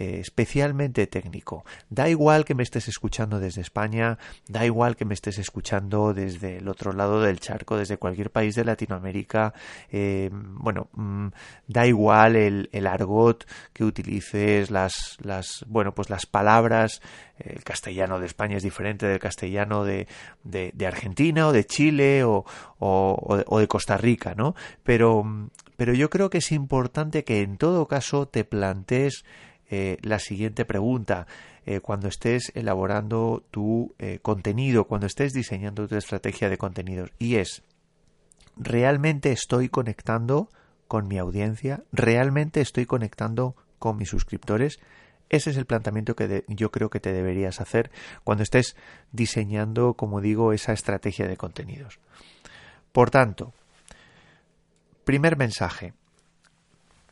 eh, 0.01 0.19
especialmente 0.19 1.07
técnico. 1.07 1.67
Da 1.91 2.09
igual 2.09 2.47
que 2.47 2.55
me 2.55 2.63
estés 2.63 2.89
escuchando 2.89 3.39
desde 3.39 3.61
España, 3.61 4.17
da 4.49 4.65
igual 4.65 4.97
que 4.97 5.05
me 5.05 5.13
estés 5.13 5.37
escuchando 5.37 6.15
desde 6.15 6.57
el 6.57 6.69
otro 6.69 6.95
lado 6.95 7.21
del 7.21 7.39
charco, 7.39 7.77
desde 7.77 7.99
cualquier 7.99 8.31
país 8.31 8.55
de 8.55 8.65
Latinoamérica, 8.65 9.53
eh, 9.91 10.31
bueno, 10.33 10.89
mm, 10.95 11.27
da 11.67 11.87
igual 11.87 12.37
el, 12.37 12.71
el, 12.73 12.87
argot 12.87 13.47
que 13.75 13.85
utilices, 13.85 14.71
las, 14.71 15.19
las, 15.21 15.67
bueno, 15.69 15.95
pues 15.95 16.09
las 16.09 16.25
palabras, 16.25 17.03
el 17.39 17.63
castellano 17.63 18.19
de 18.21 18.25
España 18.25 18.57
es 18.57 18.63
diferente 18.63 19.05
del 19.05 19.19
castellano 19.19 19.85
de, 19.85 20.09
de, 20.45 20.87
Argentina 20.87 21.47
o 21.47 21.53
de 21.53 21.67
Chile 21.67 22.25
o, 22.25 22.47
o, 22.79 23.59
de 23.59 23.69
Costa 23.69 23.99
Rica, 23.99 24.35
¿no? 24.35 24.55
Pero, 24.83 25.51
pero 25.77 25.93
yo 25.93 26.09
creo 26.09 26.31
que 26.31 26.39
es 26.39 26.53
importante 26.53 27.23
que 27.23 27.43
en 27.43 27.59
todo 27.59 27.87
caso 27.87 28.29
te 28.29 28.45
plantees 28.45 29.27
eh, 29.71 29.99
la 30.03 30.19
siguiente 30.19 30.65
pregunta. 30.65 31.27
Eh, 31.67 31.81
cuando 31.81 32.09
estés 32.09 32.53
elaborando 32.55 33.45
tu 33.51 33.95
eh, 33.99 34.19
contenido, 34.21 34.85
cuando 34.87 35.07
estés 35.07 35.33
diseñando 35.33 35.87
tu 35.89 35.97
estrategia 35.97 36.49
de 36.49 36.59
contenidos. 36.59 37.11
Y 37.19 37.37
es, 37.37 37.63
¿realmente 38.57 39.33
estoy 39.33 39.69
conectando 39.69 40.49
con 40.89 41.07
mi 41.07 41.19
audiencia? 41.19 41.85
¿Realmente 41.93 42.61
estoy 42.61 42.87
conectando 42.87 43.55
con 43.79 43.97
mis 43.97 44.09
suscriptores? 44.09 44.81
Ese 45.29 45.51
es 45.51 45.57
el 45.57 45.67
planteamiento 45.67 46.17
que 46.17 46.45
yo 46.49 46.71
creo 46.71 46.91
que 46.91 46.99
te 46.99 47.13
deberías 47.13 47.61
hacer 47.61 47.91
cuando 48.25 48.43
estés 48.43 48.75
diseñando, 49.13 49.95
como 49.95 50.21
digo, 50.21 50.53
esa 50.53 50.73
estrategia 50.73 51.29
de 51.29 51.37
contenidos. 51.37 52.01
Por 52.93 53.11
tanto, 53.11 53.55
Primer 55.11 55.37
mensaje. 55.37 55.93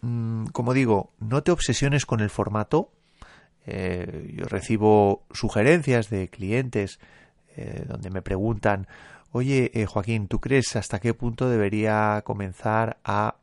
Mm, 0.01 0.47
como 0.47 0.75
digo, 0.75 1.13
no 1.19 1.43
te 1.43 1.51
obsesiones 1.51 2.07
con 2.07 2.21
el 2.21 2.31
formato. 2.31 2.93
Eh, 3.67 4.35
yo 4.37 4.45
recibo 4.47 5.27
sugerencias 5.31 6.09
de 6.09 6.29
clientes 6.29 7.01
eh, 7.57 7.85
donde 7.87 8.11
me 8.11 8.23
preguntan, 8.23 8.87
oye 9.33 9.71
eh, 9.75 9.87
Joaquín, 9.87 10.29
¿tú 10.29 10.41
crees 10.41 10.77
hasta 10.77 11.01
qué 11.01 11.13
punto 11.13 11.51
debería 11.51 12.23
comenzar 12.25 12.99
a 13.05 13.37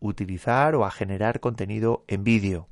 utilizar 0.00 0.74
o 0.74 0.84
a 0.84 0.90
generar 0.90 1.40
contenido 1.40 2.04
en 2.08 2.24
vídeo? 2.24 2.68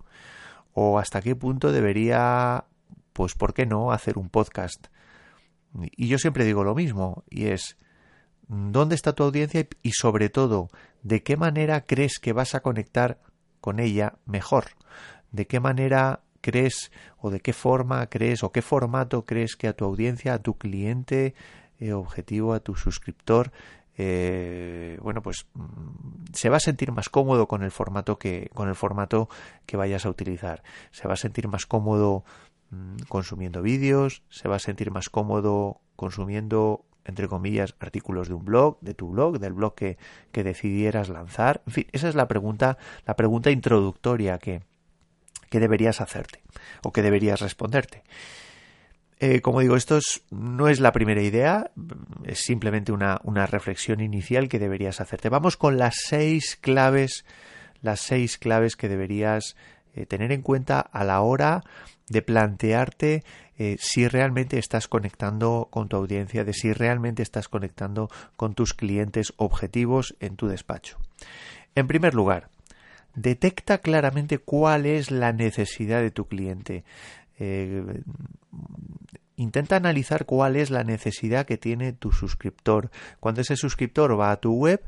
¿O 0.74 0.98
hasta 0.98 1.22
qué 1.22 1.36
punto 1.36 1.70
debería, 1.72 2.64
pues, 3.12 3.34
¿por 3.34 3.54
qué 3.54 3.66
no 3.66 3.92
hacer 3.92 4.18
un 4.18 4.28
podcast? 4.28 4.88
Y 5.96 6.08
yo 6.08 6.18
siempre 6.18 6.44
digo 6.44 6.64
lo 6.64 6.74
mismo, 6.74 7.24
y 7.30 7.46
es, 7.46 7.76
¿dónde 8.52 8.94
está 8.94 9.14
tu 9.14 9.24
audiencia? 9.24 9.66
Y 9.82 9.92
sobre 9.92 10.28
todo, 10.28 10.68
¿De 11.02 11.22
qué 11.22 11.36
manera 11.36 11.84
crees 11.84 12.18
que 12.20 12.32
vas 12.32 12.54
a 12.54 12.60
conectar 12.60 13.18
con 13.60 13.80
ella 13.80 14.14
mejor? 14.24 14.66
¿De 15.32 15.46
qué 15.46 15.58
manera 15.58 16.20
crees 16.40 16.92
o 17.18 17.30
de 17.30 17.40
qué 17.40 17.52
forma 17.52 18.06
crees 18.06 18.42
o 18.42 18.52
qué 18.52 18.62
formato 18.62 19.24
crees 19.24 19.56
que 19.56 19.68
a 19.68 19.72
tu 19.72 19.84
audiencia, 19.84 20.34
a 20.34 20.38
tu 20.38 20.58
cliente 20.58 21.34
eh, 21.80 21.92
objetivo, 21.92 22.52
a 22.52 22.60
tu 22.60 22.76
suscriptor, 22.76 23.52
eh, 23.98 24.98
bueno, 25.02 25.22
pues 25.22 25.46
mm, 25.54 26.32
se 26.32 26.48
va 26.48 26.56
a 26.58 26.60
sentir 26.60 26.92
más 26.92 27.08
cómodo 27.08 27.46
con 27.46 27.62
el 27.62 27.70
formato 27.70 28.18
que 28.18 28.48
con 28.54 28.68
el 28.68 28.74
formato 28.74 29.28
que 29.66 29.76
vayas 29.76 30.06
a 30.06 30.10
utilizar. 30.10 30.62
Se 30.92 31.08
va 31.08 31.14
a 31.14 31.16
sentir 31.16 31.48
más 31.48 31.66
cómodo 31.66 32.24
mm, 32.70 32.96
consumiendo 33.08 33.60
vídeos, 33.60 34.22
se 34.30 34.48
va 34.48 34.56
a 34.56 34.60
sentir 34.60 34.92
más 34.92 35.08
cómodo 35.08 35.80
consumiendo 35.96 36.84
entre 37.04 37.28
comillas, 37.28 37.74
artículos 37.80 38.28
de 38.28 38.34
un 38.34 38.44
blog, 38.44 38.78
de 38.80 38.94
tu 38.94 39.08
blog, 39.08 39.38
del 39.38 39.52
blog 39.52 39.74
que, 39.74 39.98
que 40.30 40.44
decidieras 40.44 41.08
lanzar. 41.08 41.62
En 41.66 41.72
fin, 41.72 41.86
esa 41.92 42.08
es 42.08 42.14
la 42.14 42.28
pregunta, 42.28 42.78
la 43.06 43.16
pregunta 43.16 43.50
introductoria 43.50 44.38
que, 44.38 44.62
que 45.50 45.60
deberías 45.60 46.00
hacerte 46.00 46.42
o 46.82 46.92
que 46.92 47.02
deberías 47.02 47.40
responderte. 47.40 48.02
Eh, 49.20 49.40
como 49.40 49.60
digo, 49.60 49.76
esto 49.76 50.00
no 50.30 50.66
es 50.68 50.80
la 50.80 50.90
primera 50.90 51.22
idea, 51.22 51.70
es 52.24 52.40
simplemente 52.40 52.90
una, 52.90 53.20
una, 53.22 53.46
reflexión 53.46 54.00
inicial 54.00 54.48
que 54.48 54.58
deberías 54.58 55.00
hacerte. 55.00 55.28
Vamos 55.28 55.56
con 55.56 55.78
las 55.78 55.94
seis 56.08 56.58
claves, 56.60 57.24
las 57.82 58.00
seis 58.00 58.36
claves 58.36 58.74
que 58.74 58.88
deberías 58.88 59.54
eh, 59.94 60.06
tener 60.06 60.32
en 60.32 60.42
cuenta 60.42 60.80
a 60.80 61.04
la 61.04 61.20
hora 61.20 61.62
de 62.08 62.22
plantearte 62.22 63.22
eh, 63.64 63.76
si 63.78 64.08
realmente 64.08 64.58
estás 64.58 64.88
conectando 64.88 65.68
con 65.70 65.88
tu 65.88 65.96
audiencia, 65.96 66.42
de 66.42 66.52
si 66.52 66.72
realmente 66.72 67.22
estás 67.22 67.46
conectando 67.46 68.08
con 68.36 68.54
tus 68.54 68.74
clientes 68.74 69.34
objetivos 69.36 70.16
en 70.18 70.34
tu 70.34 70.48
despacho. 70.48 70.98
En 71.76 71.86
primer 71.86 72.12
lugar, 72.12 72.50
detecta 73.14 73.78
claramente 73.78 74.38
cuál 74.38 74.84
es 74.84 75.12
la 75.12 75.32
necesidad 75.32 76.00
de 76.00 76.10
tu 76.10 76.26
cliente. 76.26 76.82
Eh, 77.38 78.02
intenta 79.36 79.76
analizar 79.76 80.26
cuál 80.26 80.56
es 80.56 80.70
la 80.70 80.82
necesidad 80.82 81.46
que 81.46 81.56
tiene 81.56 81.92
tu 81.92 82.10
suscriptor. 82.10 82.90
Cuando 83.20 83.42
ese 83.42 83.54
suscriptor 83.54 84.18
va 84.18 84.32
a 84.32 84.40
tu 84.40 84.54
web, 84.54 84.82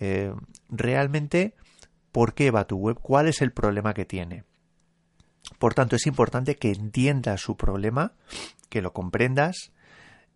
eh, 0.00 0.32
realmente, 0.70 1.54
¿por 2.12 2.32
qué 2.32 2.50
va 2.50 2.60
a 2.60 2.66
tu 2.66 2.78
web? 2.78 2.98
¿Cuál 2.98 3.28
es 3.28 3.42
el 3.42 3.52
problema 3.52 3.92
que 3.92 4.06
tiene? 4.06 4.44
Por 5.58 5.74
tanto, 5.74 5.96
es 5.96 6.06
importante 6.06 6.56
que 6.56 6.70
entiendas 6.70 7.40
su 7.40 7.56
problema, 7.56 8.12
que 8.68 8.82
lo 8.82 8.92
comprendas 8.92 9.72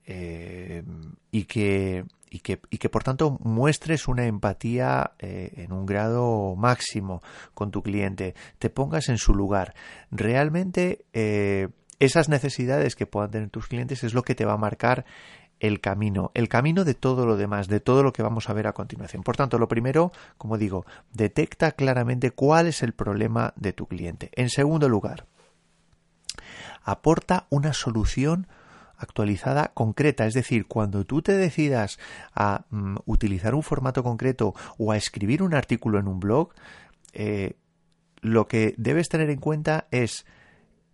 eh, 0.07 0.83
y, 1.31 1.45
que, 1.45 2.05
y, 2.31 2.41
que, 2.41 2.61
y, 2.71 2.79
que, 2.79 2.89
por 2.89 3.05
tanto, 3.05 3.39
muestres 3.43 4.09
una 4.09 4.27
empatía 4.27 5.13
eh, 5.19 5.53
en 5.57 5.73
un 5.73 5.87
grado 5.87 6.55
máximo 6.57 7.23
con 7.55 7.71
tu 7.71 7.83
cliente, 7.83 8.35
te 8.59 8.71
pongas 8.71 9.09
en 9.09 9.19
su 9.19 9.35
lugar. 9.35 9.75
Realmente, 10.11 11.05
eh, 11.13 11.69
esas 11.99 12.31
necesidades 12.31 12.97
que 12.97 13.07
puedan 13.07 13.31
tener 13.31 13.51
tus 13.51 13.67
clientes 13.67 14.03
es 14.05 14.15
lo 14.15 14.23
que 14.23 14.35
te 14.35 14.47
va 14.47 14.55
a 14.55 14.59
marcar 14.59 15.05
el 15.61 15.81
camino, 15.81 16.33
el 16.35 16.49
camino 16.49 16.85
de 16.85 16.95
todo 16.95 17.27
lo 17.27 17.37
demás, 17.37 17.69
de 17.69 17.81
todo 17.81 18.03
lo 18.03 18.13
que 18.13 18.23
vamos 18.23 18.49
a 18.49 18.55
ver 18.55 18.67
a 18.67 18.73
continuación. 18.73 19.23
Por 19.23 19.37
tanto, 19.37 19.59
lo 19.59 19.69
primero, 19.69 20.11
como 20.39 20.59
digo, 20.59 20.85
detecta 21.13 21.73
claramente 21.73 22.33
cuál 22.33 22.67
es 22.67 22.83
el 22.83 22.93
problema 22.93 23.53
de 23.57 23.73
tu 23.73 23.87
cliente. 23.87 24.31
En 24.35 24.49
segundo 24.49 24.89
lugar, 24.89 25.27
aporta 26.83 27.47
una 27.51 27.73
solución 27.73 28.49
actualizada 28.97 29.73
concreta, 29.73 30.27
es 30.27 30.35
decir, 30.35 30.67
cuando 30.67 31.05
tú 31.05 31.23
te 31.23 31.33
decidas 31.33 31.99
a 32.35 32.65
mm, 32.71 32.97
utilizar 33.07 33.55
un 33.55 33.63
formato 33.63 34.03
concreto 34.03 34.55
o 34.79 34.93
a 34.93 34.97
escribir 34.97 35.43
un 35.43 35.55
artículo 35.55 35.99
en 35.99 36.09
un 36.09 36.21
blog, 36.21 36.51
eh, 37.13 37.55
lo 38.21 38.47
que 38.47 38.75
debes 38.77 39.09
tener 39.09 39.31
en 39.31 39.41
cuenta 39.41 39.87
es 39.91 40.27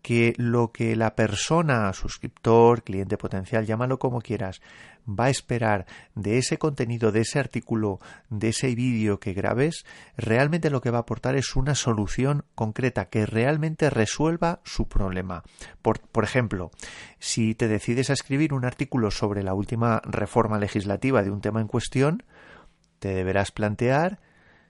que 0.06 0.34
lo 0.36 0.70
que 0.70 0.94
la 0.94 1.16
persona, 1.16 1.92
suscriptor, 1.92 2.84
cliente 2.84 3.18
potencial, 3.18 3.66
llámalo 3.66 3.98
como 3.98 4.20
quieras, 4.20 4.62
va 5.04 5.24
a 5.24 5.30
esperar 5.30 5.84
de 6.14 6.38
ese 6.38 6.58
contenido, 6.58 7.10
de 7.10 7.22
ese 7.22 7.40
artículo, 7.40 7.98
de 8.30 8.50
ese 8.50 8.72
vídeo 8.76 9.18
que 9.18 9.32
grabes, 9.32 9.84
realmente 10.16 10.70
lo 10.70 10.80
que 10.80 10.92
va 10.92 10.98
a 10.98 11.00
aportar 11.00 11.34
es 11.34 11.56
una 11.56 11.74
solución 11.74 12.44
concreta 12.54 13.06
que 13.06 13.26
realmente 13.26 13.90
resuelva 13.90 14.60
su 14.62 14.86
problema. 14.86 15.42
Por, 15.82 15.98
por 15.98 16.22
ejemplo, 16.22 16.70
si 17.18 17.56
te 17.56 17.66
decides 17.66 18.08
a 18.08 18.12
escribir 18.12 18.54
un 18.54 18.64
artículo 18.64 19.10
sobre 19.10 19.42
la 19.42 19.54
última 19.54 20.00
reforma 20.04 20.60
legislativa 20.60 21.24
de 21.24 21.32
un 21.32 21.40
tema 21.40 21.60
en 21.60 21.66
cuestión, 21.66 22.22
te 23.00 23.08
deberás 23.08 23.50
plantear 23.50 24.20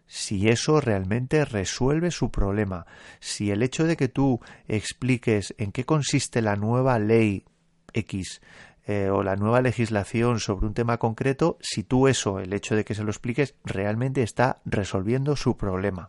si 0.07 0.49
eso 0.49 0.81
realmente 0.81 1.45
resuelve 1.45 2.11
su 2.11 2.31
problema, 2.31 2.87
si 3.21 3.51
el 3.51 3.63
hecho 3.63 3.85
de 3.85 3.97
que 3.97 4.09
tú 4.09 4.41
expliques 4.69 5.55
en 5.59 5.73
qué 5.73 5.85
consiste 5.85 6.43
la 6.43 6.57
nueva 6.57 6.99
ley 6.99 7.45
X 7.93 8.41
eh, 8.87 9.11
o 9.11 9.23
la 9.23 9.35
nueva 9.35 9.61
legislación 9.63 10.39
sobre 10.39 10.67
un 10.67 10.75
tema 10.75 10.99
concreto, 10.99 11.59
si 11.61 11.83
tú 11.83 12.07
eso, 12.07 12.39
el 12.39 12.53
hecho 12.53 12.77
de 12.77 12.85
que 12.85 12.95
se 12.95 13.03
lo 13.03 13.11
expliques, 13.11 13.57
realmente 13.65 14.23
está 14.23 14.61
resolviendo 14.65 15.35
su 15.35 15.57
problema. 15.57 16.09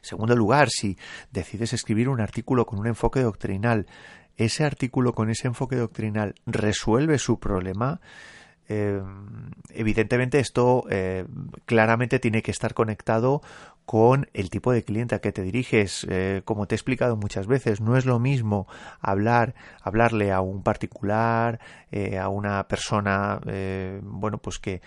segundo 0.00 0.34
lugar, 0.34 0.70
si 0.70 0.96
decides 1.30 1.74
escribir 1.74 2.08
un 2.08 2.20
artículo 2.20 2.64
con 2.64 2.78
un 2.78 2.86
enfoque 2.86 3.20
doctrinal, 3.20 3.86
ese 4.38 4.64
artículo 4.64 5.12
con 5.14 5.30
ese 5.30 5.48
enfoque 5.48 5.76
doctrinal 5.76 6.36
resuelve 6.46 7.18
su 7.18 7.38
problema, 7.38 8.00
eh, 8.68 9.00
evidentemente 9.70 10.38
esto 10.38 10.84
eh, 10.90 11.26
claramente 11.64 12.18
tiene 12.18 12.42
que 12.42 12.50
estar 12.50 12.74
conectado 12.74 13.42
con 13.86 14.28
el 14.34 14.50
tipo 14.50 14.72
de 14.72 14.84
cliente 14.84 15.14
a 15.14 15.20
que 15.20 15.32
te 15.32 15.42
diriges. 15.42 16.06
Eh, 16.10 16.42
como 16.44 16.66
te 16.66 16.74
he 16.74 16.76
explicado 16.76 17.16
muchas 17.16 17.46
veces, 17.46 17.80
no 17.80 17.96
es 17.96 18.04
lo 18.04 18.18
mismo 18.18 18.66
hablar, 19.00 19.54
hablarle 19.82 20.30
a 20.32 20.42
un 20.42 20.62
particular, 20.62 21.58
a 22.20 22.28
una 22.28 22.68
persona, 22.68 23.40
bueno, 24.02 24.38
pues 24.38 24.58
que 24.58 24.82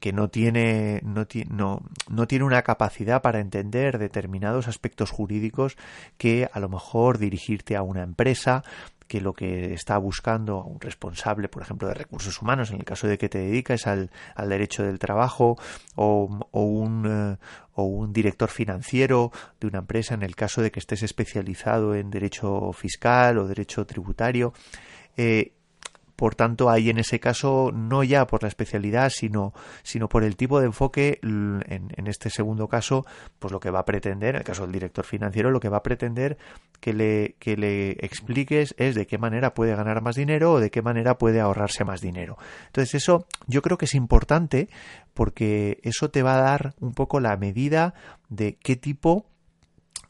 que 0.00 0.12
no 0.12 0.28
tiene, 0.28 1.00
no, 1.04 1.26
no, 1.48 1.82
no, 2.08 2.26
tiene 2.28 2.44
una 2.44 2.62
capacidad 2.62 3.20
para 3.20 3.40
entender 3.40 3.98
determinados 3.98 4.68
aspectos 4.68 5.10
jurídicos 5.10 5.76
que 6.16 6.48
a 6.52 6.60
lo 6.60 6.68
mejor 6.68 7.18
dirigirte 7.18 7.74
a 7.74 7.82
una 7.82 8.02
empresa 8.02 8.62
que 9.08 9.20
lo 9.20 9.32
que 9.32 9.72
está 9.72 9.98
buscando 9.98 10.62
un 10.62 10.80
responsable, 10.80 11.48
por 11.48 11.62
ejemplo, 11.62 11.88
de 11.88 11.94
recursos 11.94 12.40
humanos, 12.40 12.70
en 12.70 12.76
el 12.76 12.84
caso 12.84 13.08
de 13.08 13.18
que 13.18 13.28
te 13.28 13.38
dediques 13.38 13.86
al, 13.86 14.10
derecho 14.36 14.84
del 14.84 14.98
trabajo, 14.98 15.56
o, 15.96 16.46
o 16.50 16.62
un, 16.62 17.06
eh, 17.06 17.36
o 17.74 17.84
un 17.84 18.12
director 18.12 18.50
financiero 18.50 19.32
de 19.58 19.66
una 19.66 19.78
empresa, 19.78 20.14
en 20.14 20.22
el 20.22 20.36
caso 20.36 20.62
de 20.62 20.70
que 20.70 20.78
estés 20.78 21.02
especializado 21.02 21.94
en 21.94 22.10
derecho 22.10 22.72
fiscal 22.72 23.38
o 23.38 23.48
derecho 23.48 23.86
tributario, 23.86 24.52
eh, 25.16 25.52
por 26.18 26.34
tanto, 26.34 26.68
ahí 26.68 26.90
en 26.90 26.98
ese 26.98 27.20
caso, 27.20 27.70
no 27.72 28.02
ya 28.02 28.26
por 28.26 28.42
la 28.42 28.48
especialidad, 28.48 29.08
sino, 29.08 29.54
sino 29.84 30.08
por 30.08 30.24
el 30.24 30.34
tipo 30.34 30.58
de 30.58 30.66
enfoque, 30.66 31.20
en, 31.22 31.62
en, 31.68 32.06
este 32.08 32.28
segundo 32.28 32.66
caso, 32.66 33.06
pues 33.38 33.52
lo 33.52 33.60
que 33.60 33.70
va 33.70 33.78
a 33.78 33.84
pretender, 33.84 34.30
en 34.30 34.40
el 34.40 34.42
caso 34.42 34.62
del 34.62 34.72
director 34.72 35.04
financiero, 35.04 35.52
lo 35.52 35.60
que 35.60 35.68
va 35.68 35.76
a 35.76 35.82
pretender 35.84 36.36
que 36.80 36.92
le, 36.92 37.36
que 37.38 37.56
le 37.56 37.92
expliques 38.04 38.74
es 38.78 38.96
de 38.96 39.06
qué 39.06 39.16
manera 39.16 39.54
puede 39.54 39.76
ganar 39.76 40.02
más 40.02 40.16
dinero 40.16 40.54
o 40.54 40.60
de 40.60 40.72
qué 40.72 40.82
manera 40.82 41.18
puede 41.18 41.38
ahorrarse 41.38 41.84
más 41.84 42.00
dinero. 42.00 42.36
Entonces, 42.66 42.96
eso 42.96 43.24
yo 43.46 43.62
creo 43.62 43.78
que 43.78 43.84
es 43.84 43.94
importante 43.94 44.68
porque 45.14 45.78
eso 45.84 46.10
te 46.10 46.24
va 46.24 46.34
a 46.34 46.42
dar 46.42 46.74
un 46.80 46.94
poco 46.94 47.20
la 47.20 47.36
medida 47.36 47.94
de 48.28 48.56
qué 48.56 48.74
tipo 48.74 49.24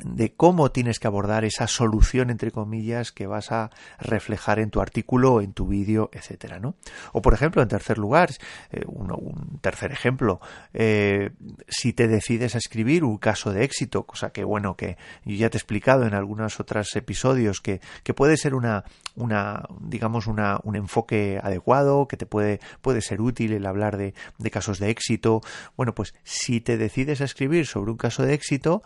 de 0.04 0.32
cómo 0.32 0.70
tienes 0.70 1.00
que 1.00 1.08
abordar 1.08 1.44
esa 1.44 1.66
solución 1.66 2.30
entre 2.30 2.52
comillas 2.52 3.10
que 3.10 3.26
vas 3.26 3.50
a 3.50 3.70
reflejar 3.98 4.60
en 4.60 4.70
tu 4.70 4.80
artículo, 4.80 5.40
en 5.40 5.52
tu 5.52 5.66
vídeo, 5.66 6.08
etcétera, 6.12 6.60
¿no? 6.60 6.76
O 7.12 7.20
por 7.20 7.34
ejemplo, 7.34 7.62
en 7.62 7.68
tercer 7.68 7.98
lugar, 7.98 8.30
eh, 8.70 8.82
un 8.86 9.58
tercer 9.60 9.90
ejemplo, 9.90 10.40
eh, 10.72 11.30
si 11.66 11.92
te 11.92 12.06
decides 12.06 12.54
a 12.54 12.58
escribir 12.58 13.02
un 13.02 13.18
caso 13.18 13.52
de 13.52 13.64
éxito, 13.64 14.04
cosa 14.04 14.30
que 14.30 14.44
bueno 14.44 14.76
que 14.76 14.96
yo 15.24 15.34
ya 15.34 15.50
te 15.50 15.56
he 15.56 15.60
explicado 15.60 16.06
en 16.06 16.14
algunos 16.14 16.60
otros 16.60 16.94
episodios 16.94 17.60
que, 17.60 17.80
que 18.04 18.14
puede 18.14 18.36
ser 18.36 18.54
una, 18.54 18.84
una 19.16 19.64
digamos 19.80 20.28
una, 20.28 20.60
un 20.62 20.76
enfoque 20.76 21.40
adecuado, 21.42 22.06
que 22.06 22.16
te 22.16 22.26
puede 22.26 22.60
puede 22.82 23.00
ser 23.00 23.20
útil 23.20 23.52
el 23.52 23.66
hablar 23.66 23.96
de, 23.96 24.14
de 24.38 24.50
casos 24.50 24.78
de 24.78 24.90
éxito. 24.90 25.40
Bueno, 25.76 25.94
pues 25.94 26.14
si 26.22 26.60
te 26.60 26.76
decides 26.76 27.20
a 27.20 27.24
escribir 27.24 27.66
sobre 27.66 27.90
un 27.90 27.96
caso 27.96 28.22
de 28.22 28.34
éxito, 28.34 28.82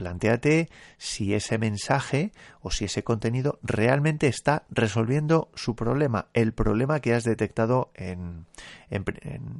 planteate 0.00 0.70
si 0.96 1.34
ese 1.34 1.58
mensaje 1.58 2.32
o 2.62 2.70
si 2.70 2.86
ese 2.86 3.04
contenido 3.04 3.58
realmente 3.62 4.28
está 4.28 4.64
resolviendo 4.70 5.50
su 5.54 5.76
problema, 5.76 6.28
el 6.32 6.54
problema 6.54 7.00
que 7.00 7.12
has 7.12 7.24
detectado 7.24 7.90
en, 7.94 8.46
en, 8.88 9.04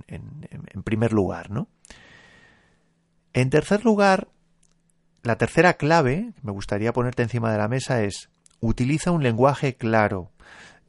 en, 0.08 0.82
primer 0.82 1.12
lugar, 1.12 1.50
¿no? 1.50 1.68
En 3.34 3.50
tercer 3.50 3.84
lugar, 3.84 4.28
la 5.22 5.36
tercera 5.36 5.74
clave 5.74 6.32
que 6.34 6.40
me 6.42 6.52
gustaría 6.52 6.94
ponerte 6.94 7.22
encima 7.22 7.52
de 7.52 7.58
la 7.58 7.68
mesa 7.68 8.02
es 8.02 8.30
utiliza 8.60 9.10
un 9.10 9.22
lenguaje 9.22 9.76
claro. 9.76 10.30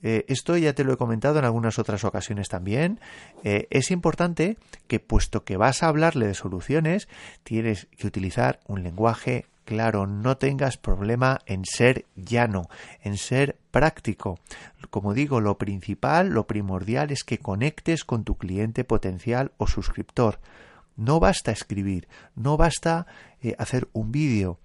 Eh, 0.03 0.25
esto 0.27 0.57
ya 0.57 0.73
te 0.73 0.83
lo 0.83 0.93
he 0.93 0.97
comentado 0.97 1.39
en 1.39 1.45
algunas 1.45 1.79
otras 1.79 2.03
ocasiones 2.03 2.49
también. 2.49 2.99
Eh, 3.43 3.67
es 3.69 3.91
importante 3.91 4.57
que 4.87 4.99
puesto 4.99 5.43
que 5.43 5.57
vas 5.57 5.83
a 5.83 5.87
hablarle 5.87 6.27
de 6.27 6.33
soluciones, 6.33 7.07
tienes 7.43 7.87
que 7.97 8.07
utilizar 8.07 8.59
un 8.67 8.83
lenguaje 8.83 9.45
claro, 9.71 10.07
no 10.07 10.35
tengas 10.37 10.77
problema 10.77 11.39
en 11.45 11.63
ser 11.65 12.05
llano, 12.15 12.67
en 13.03 13.17
ser 13.17 13.57
práctico. 13.71 14.39
Como 14.89 15.13
digo, 15.13 15.39
lo 15.39 15.57
principal, 15.57 16.29
lo 16.29 16.45
primordial 16.45 17.11
es 17.11 17.23
que 17.23 17.37
conectes 17.37 18.03
con 18.03 18.23
tu 18.23 18.37
cliente 18.37 18.83
potencial 18.83 19.53
o 19.57 19.67
suscriptor. 19.67 20.39
No 20.97 21.19
basta 21.19 21.51
escribir, 21.51 22.07
no 22.35 22.57
basta 22.57 23.07
eh, 23.41 23.55
hacer 23.57 23.87
un 23.93 24.11
vídeo, 24.11 24.59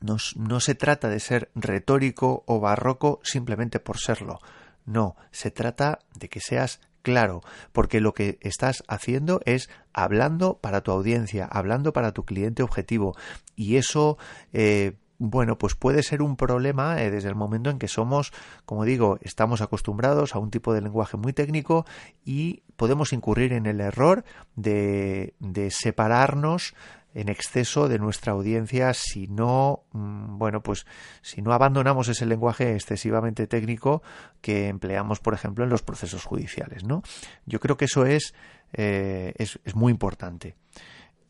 no, 0.00 0.60
se 0.60 0.74
trata 0.74 1.08
de 1.08 1.20
ser 1.20 1.50
retórico 1.54 2.44
o 2.46 2.60
barroco 2.60 3.20
simplemente 3.22 3.80
por 3.80 3.98
serlo. 3.98 4.38
No, 4.86 5.16
se 5.30 5.50
trata 5.50 6.00
de 6.14 6.28
que 6.28 6.40
seas 6.40 6.80
claro, 7.02 7.42
porque 7.72 8.00
lo 8.00 8.12
que 8.12 8.38
estás 8.40 8.82
haciendo 8.88 9.40
es 9.44 9.70
hablando 9.92 10.58
para 10.58 10.82
tu 10.82 10.90
audiencia, 10.90 11.46
hablando 11.46 11.92
para 11.92 12.12
tu 12.12 12.24
cliente 12.24 12.62
objetivo. 12.62 13.14
Y 13.56 13.76
eso, 13.76 14.18
eh, 14.52 14.96
bueno, 15.18 15.58
pues 15.58 15.74
puede 15.74 16.02
ser 16.02 16.22
un 16.22 16.36
problema 16.36 17.00
eh, 17.02 17.10
desde 17.10 17.28
el 17.28 17.34
momento 17.34 17.70
en 17.70 17.78
que 17.78 17.88
somos, 17.88 18.32
como 18.64 18.84
digo, 18.84 19.18
estamos 19.22 19.60
acostumbrados 19.60 20.34
a 20.34 20.38
un 20.38 20.50
tipo 20.50 20.72
de 20.72 20.80
lenguaje 20.80 21.16
muy 21.16 21.32
técnico 21.32 21.84
y 22.24 22.62
podemos 22.76 23.12
incurrir 23.12 23.52
en 23.52 23.66
el 23.66 23.80
error 23.80 24.24
de, 24.56 25.34
de 25.40 25.70
separarnos 25.70 26.74
en 27.14 27.28
exceso 27.28 27.88
de 27.88 27.98
nuestra 27.98 28.32
audiencia 28.32 28.94
si 28.94 29.26
no, 29.26 29.84
mm, 29.92 30.38
bueno, 30.38 30.62
pues 30.62 30.86
si 31.22 31.42
no 31.42 31.52
abandonamos 31.52 32.08
ese 32.08 32.26
lenguaje 32.26 32.74
excesivamente 32.74 33.46
técnico 33.46 34.02
que 34.40 34.68
empleamos, 34.68 35.20
por 35.20 35.34
ejemplo, 35.34 35.64
en 35.64 35.70
los 35.70 35.82
procesos 35.82 36.24
judiciales, 36.24 36.84
¿no? 36.84 37.02
Yo 37.46 37.60
creo 37.60 37.76
que 37.76 37.86
eso 37.86 38.06
es, 38.06 38.34
eh, 38.72 39.34
es, 39.36 39.58
muy 39.74 39.90
importante. 39.90 40.56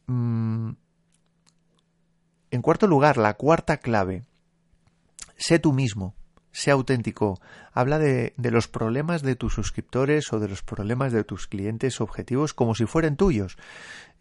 Mm, 0.07 0.73
en 2.51 2.63
cuarto 2.63 2.87
lugar, 2.87 3.17
la 3.17 3.35
cuarta 3.35 3.79
clave, 3.79 4.25
sé 5.37 5.59
tú 5.59 5.73
mismo 5.73 6.15
sea 6.53 6.75
auténtico, 6.75 7.41
habla 7.73 7.99
de, 7.99 8.35
de, 8.37 8.51
los 8.51 8.69
problemas 8.69 9.23
de 9.23 9.37
tus 9.37 9.55
suscriptores 9.55 10.33
o 10.33 10.41
de 10.41 10.49
los 10.49 10.63
problemas 10.63 11.13
de 11.13 11.25
tus 11.25 11.47
clientes 11.47 12.01
objetivos 12.01 12.55
como 12.55 12.75
si 12.75 12.87
fueran 12.87 13.17
tuyos. 13.17 13.57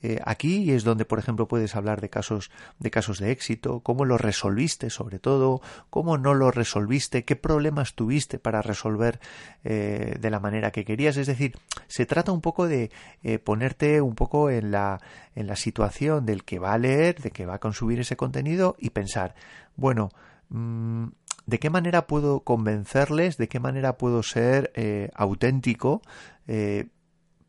Eh, 0.01 0.19
aquí 0.23 0.71
es 0.71 0.85
donde, 0.85 1.03
por 1.03 1.19
ejemplo, 1.19 1.47
puedes 1.47 1.75
hablar 1.75 1.99
de 1.99 2.09
casos 2.09 2.51
de 2.79 2.89
casos 2.89 3.19
de 3.19 3.31
éxito, 3.31 3.81
cómo 3.81 4.05
lo 4.05 4.17
resolviste, 4.17 4.89
sobre 4.89 5.19
todo, 5.19 5.61
cómo 5.89 6.17
no 6.17 6.33
lo 6.33 6.51
resolviste, 6.51 7.25
qué 7.25 7.35
problemas 7.35 7.95
tuviste 7.95 8.39
para 8.39 8.61
resolver 8.61 9.19
eh, 9.65 10.15
de 10.19 10.29
la 10.29 10.39
manera 10.39 10.71
que 10.71 10.85
querías. 10.85 11.17
Es 11.17 11.27
decir, 11.27 11.57
se 11.87 12.05
trata 12.05 12.31
un 12.31 12.39
poco 12.41 12.67
de 12.67 12.91
eh, 13.23 13.39
ponerte 13.39 14.01
un 14.01 14.15
poco 14.15 14.49
en 14.49 14.71
la 14.71 15.01
en 15.35 15.47
la 15.47 15.55
situación 15.55 16.25
del 16.25 16.43
que 16.43 16.59
va 16.59 16.73
a 16.73 16.77
leer, 16.77 17.21
de 17.21 17.31
que 17.31 17.45
va 17.45 17.55
a 17.55 17.59
consumir 17.59 17.99
ese 17.99 18.17
contenido 18.17 18.75
y 18.79 18.89
pensar, 18.91 19.35
bueno, 19.75 20.09
mm, 20.49 21.07
¿De 21.49 21.57
qué 21.57 21.71
manera 21.71 22.05
puedo 22.05 22.41
convencerles? 22.41 23.37
¿De 23.37 23.47
qué 23.47 23.59
manera 23.59 23.97
puedo 23.97 24.21
ser 24.21 24.71
eh, 24.75 25.09
auténtico 25.15 26.03
eh, 26.47 26.89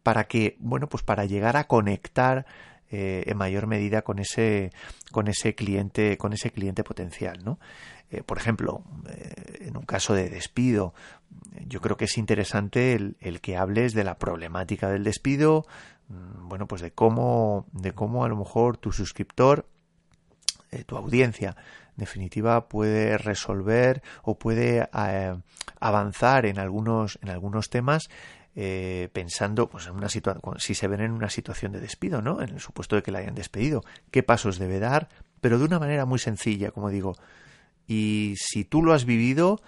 para 0.02 0.24
que, 0.24 0.56
bueno, 0.58 0.88
pues 0.88 1.02
para 1.02 1.26
llegar 1.26 1.58
a 1.58 1.64
conectar 1.64 2.46
eh, 2.90 3.24
en 3.26 3.36
mayor 3.36 3.66
medida 3.66 4.00
con 4.00 4.18
ese, 4.18 4.72
con 5.12 5.28
ese 5.28 5.54
cliente, 5.54 6.16
con 6.16 6.32
ese 6.32 6.50
cliente 6.50 6.82
potencial, 6.82 7.44
¿no? 7.44 7.58
por 8.26 8.38
ejemplo, 8.38 8.82
en 9.60 9.76
un 9.76 9.84
caso 9.84 10.14
de 10.14 10.28
despido, 10.28 10.94
yo 11.68 11.80
creo 11.80 11.96
que 11.96 12.06
es 12.06 12.18
interesante 12.18 12.94
el, 12.94 13.40
que 13.40 13.56
hables 13.56 13.94
de 13.94 14.02
la 14.02 14.18
problemática 14.18 14.88
del 14.88 15.04
despido, 15.04 15.64
mm, 16.08 16.48
bueno, 16.48 16.66
pues 16.66 16.82
de 16.82 16.90
cómo, 16.90 17.66
de 17.70 17.92
cómo 17.92 18.24
a 18.24 18.28
lo 18.28 18.34
mejor 18.34 18.78
tu 18.78 18.90
suscriptor, 18.90 19.68
tu 20.86 20.96
audiencia, 20.96 21.54
definitiva 22.00 22.68
puede 22.68 23.16
resolver 23.16 24.02
o 24.22 24.38
puede 24.38 24.88
eh, 24.92 25.36
avanzar 25.78 26.46
en 26.46 26.58
algunos, 26.58 27.18
en 27.22 27.30
algunos 27.30 27.70
temas 27.70 28.10
eh, 28.56 29.08
pensando 29.12 29.68
pues 29.70 29.86
en 29.86 29.92
una 29.92 30.08
situación 30.08 30.58
si 30.58 30.74
se 30.74 30.88
ven 30.88 31.00
en 31.00 31.12
una 31.12 31.30
situación 31.30 31.70
de 31.70 31.78
despido 31.78 32.20
no 32.20 32.42
en 32.42 32.48
el 32.48 32.60
supuesto 32.60 32.96
de 32.96 33.02
que 33.02 33.12
la 33.12 33.20
hayan 33.20 33.36
despedido. 33.36 33.84
Qué 34.10 34.24
pasos 34.24 34.58
debe 34.58 34.80
dar 34.80 35.08
pero 35.40 35.58
de 35.58 35.64
una 35.64 35.78
manera 35.78 36.04
muy 36.04 36.18
sencilla 36.18 36.72
como 36.72 36.90
digo. 36.90 37.14
Y 37.86 38.34
si 38.36 38.64
tú 38.64 38.82
lo 38.82 38.92
has 38.92 39.04
vivido 39.04 39.60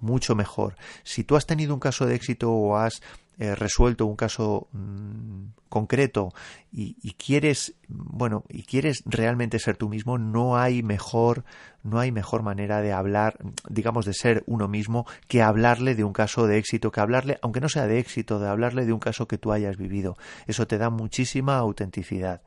mucho 0.00 0.34
mejor. 0.34 0.76
Si 1.04 1.24
tú 1.24 1.36
has 1.36 1.46
tenido 1.46 1.74
un 1.74 1.80
caso 1.80 2.06
de 2.06 2.14
éxito 2.14 2.52
o 2.52 2.76
has 2.76 3.02
eh, 3.40 3.54
resuelto 3.54 4.04
un 4.04 4.16
caso 4.16 4.66
mm, 4.72 5.50
concreto 5.68 6.34
y, 6.72 6.94
quieres 7.12 7.74
bueno 7.86 8.42
y 8.48 8.64
quieres 8.64 9.04
realmente 9.06 9.60
ser 9.60 9.76
tú 9.76 9.88
mismo 9.88 10.18
no 10.18 10.58
hay 10.58 10.82
mejor 10.82 11.44
no 11.84 12.00
hay 12.00 12.10
mejor 12.10 12.42
manera 12.42 12.80
de 12.80 12.92
hablar 12.92 13.38
digamos 13.68 14.06
de 14.06 14.12
ser 14.12 14.42
uno 14.46 14.66
mismo 14.66 15.06
que 15.28 15.40
hablarle 15.40 15.94
de 15.94 16.02
un 16.02 16.12
caso 16.12 16.48
de 16.48 16.58
éxito 16.58 16.90
que 16.90 17.00
hablarle 17.00 17.38
aunque 17.40 17.60
no 17.60 17.68
sea 17.68 17.86
de 17.86 18.00
éxito 18.00 18.40
de 18.40 18.48
hablarle 18.48 18.86
de 18.86 18.92
un 18.92 18.98
caso 18.98 19.28
que 19.28 19.38
tú 19.38 19.52
hayas 19.52 19.76
vivido. 19.76 20.16
Eso 20.48 20.66
te 20.66 20.76
da 20.76 20.90
muchísima 20.90 21.58
autenticidad. 21.58 22.42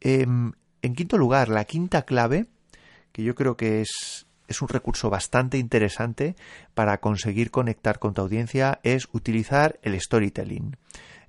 Em, 0.00 0.54
en 0.82 0.94
quinto 0.96 1.18
lugar 1.18 1.48
la 1.50 1.64
quinta 1.66 2.02
clave 2.02 2.46
que 3.12 3.22
yo 3.22 3.36
creo 3.36 3.56
que 3.56 3.80
es 3.80 4.26
es 4.48 4.62
un 4.62 4.68
recurso 4.68 5.10
bastante 5.10 5.58
interesante 5.58 6.34
para 6.74 6.98
conseguir 6.98 7.50
conectar 7.50 7.98
con 7.98 8.14
tu 8.14 8.22
audiencia 8.22 8.80
es 8.82 9.08
utilizar 9.12 9.78
el 9.82 10.00
storytelling. 10.00 10.76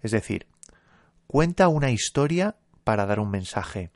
Es 0.01 0.11
decir, 0.11 0.47
cuenta 1.27 1.67
una 1.67 1.91
historia 1.91 2.55
para 2.83 3.05
dar 3.05 3.19
un 3.19 3.29
mensaje. 3.29 3.91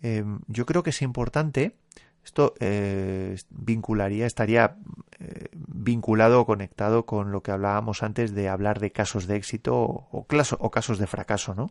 Em, 0.00 0.40
yo 0.48 0.66
creo 0.66 0.82
que 0.82 0.90
es 0.90 1.02
importante, 1.02 1.76
esto 2.24 2.54
eh, 2.60 3.36
vincularía, 3.50 4.26
estaría 4.26 4.76
eh, 5.18 5.48
vinculado 5.52 6.40
o 6.40 6.46
conectado 6.46 7.04
con 7.04 7.30
lo 7.30 7.42
que 7.42 7.52
hablábamos 7.52 8.02
antes 8.02 8.34
de 8.34 8.48
hablar 8.48 8.80
de 8.80 8.90
casos 8.90 9.26
de 9.26 9.36
éxito 9.36 9.76
o, 9.76 10.26
o 10.26 10.70
casos 10.70 10.98
de 10.98 11.06
fracaso, 11.06 11.54
¿no? 11.54 11.70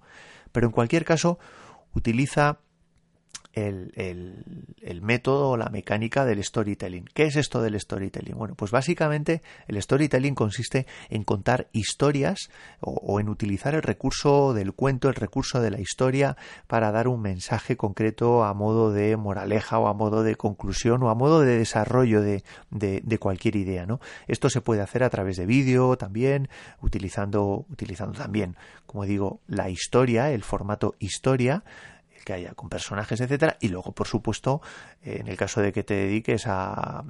Pero 0.51 0.67
en 0.67 0.71
cualquier 0.71 1.03
caso, 1.03 1.39
utiliza 1.93 2.59
el, 3.53 3.91
el, 4.81 5.01
método 5.01 5.49
o 5.49 5.57
la 5.57 5.69
mecánica 5.69 6.25
del 6.25 6.43
storytelling. 6.43 7.05
¿Qué 7.13 7.23
es 7.23 7.35
esto 7.35 7.61
del 7.61 7.79
storytelling? 7.79 8.37
Bueno, 8.37 8.55
pues 8.55 8.71
básicamente 8.71 9.41
el 9.67 9.81
storytelling 9.81 10.35
consiste 10.35 10.85
en 11.09 11.23
contar 11.23 11.67
historias 11.71 12.49
o, 12.79 13.19
en 13.19 13.29
utilizar 13.29 13.75
el 13.75 13.81
recurso 13.81 14.53
del 14.53 14.73
cuento, 14.73 15.09
el 15.09 15.15
recurso 15.15 15.59
de 15.59 15.71
la 15.71 15.79
historia 15.79 16.37
para 16.67 16.91
dar 16.91 17.07
un 17.07 17.21
mensaje 17.21 17.77
concreto 17.77 18.43
a 18.43 18.53
modo 18.53 18.91
de 18.91 19.17
moraleja 19.17 19.79
o 19.79 19.87
a 19.87 19.93
modo 19.93 20.23
de 20.23 20.35
conclusión 20.35 21.01
o 21.03 21.09
a 21.09 21.15
modo 21.15 21.41
de 21.41 21.57
desarrollo 21.57 22.21
de, 22.21 22.43
de, 22.69 23.01
de 23.03 23.17
cualquier 23.17 23.55
idea. 23.55 23.85
¿no? 23.85 23.99
Esto 24.27 24.49
se 24.49 24.61
puede 24.61 24.81
hacer 24.81 25.03
a 25.03 25.09
través 25.09 25.37
de 25.37 25.45
vídeo 25.45 25.97
también, 25.97 26.49
utilizando, 26.81 27.65
utilizando 27.69 28.17
también, 28.17 28.55
como 28.85 29.05
digo, 29.05 29.39
la 29.47 29.69
historia, 29.69 30.31
el 30.31 30.43
formato 30.43 30.95
historia, 30.99 31.63
que 32.23 32.33
haya 32.33 32.53
con 32.53 32.69
personajes, 32.69 33.19
etcétera, 33.21 33.57
y 33.59 33.69
luego, 33.69 33.93
por 33.93 34.07
supuesto, 34.07 34.61
en 35.01 35.27
el 35.27 35.37
caso 35.37 35.61
de 35.61 35.71
que 35.71 35.83
te 35.83 35.93
dediques 35.93 36.45
a, 36.47 37.03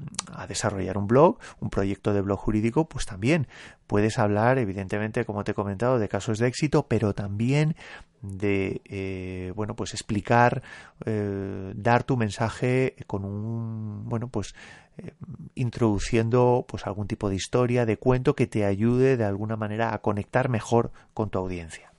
desarrollar 0.48 0.98
un 0.98 1.08
blog, 1.08 1.38
un 1.60 1.70
proyecto 1.70 2.14
de 2.14 2.22
blog 2.22 2.40
jurídico, 2.40 2.88
pues 2.88 3.06
también 3.06 3.48
puedes 3.88 4.20
hablar, 4.20 4.58
evidentemente, 4.58 5.26
como 5.26 5.44
te 5.44 5.52
he 5.52 5.56
comentado, 5.56 6.00
de 6.00 6.10
casos 6.10 6.40
de 6.40 6.48
éxito, 6.48 6.88
pero 6.88 7.14
también 7.14 7.76
de, 8.22 8.82
eh, 8.86 9.52
bueno, 9.56 9.76
pues 9.76 9.94
explicar, 9.94 10.62
eh, 11.06 11.74
dar 11.76 12.04
tu 12.04 12.18
mensaje 12.18 12.96
con 13.08 13.26
un, 13.26 14.08
bueno, 14.08 14.28
pues 14.28 14.54
eh, 14.98 15.14
introduciendo 15.56 16.66
pues 16.68 16.86
algún 16.86 17.08
tipo 17.08 17.30
de 17.30 17.36
historia, 17.36 17.86
de 17.86 17.98
cuento 17.98 18.36
que 18.36 18.48
te 18.48 18.66
ayude 18.66 19.18
de 19.18 19.26
alguna 19.26 19.56
manera 19.56 19.94
a 19.94 20.00
conectar 20.00 20.50
mejor 20.50 20.92
con 21.14 21.30
tu 21.30 21.40
audiencia. 21.40 21.91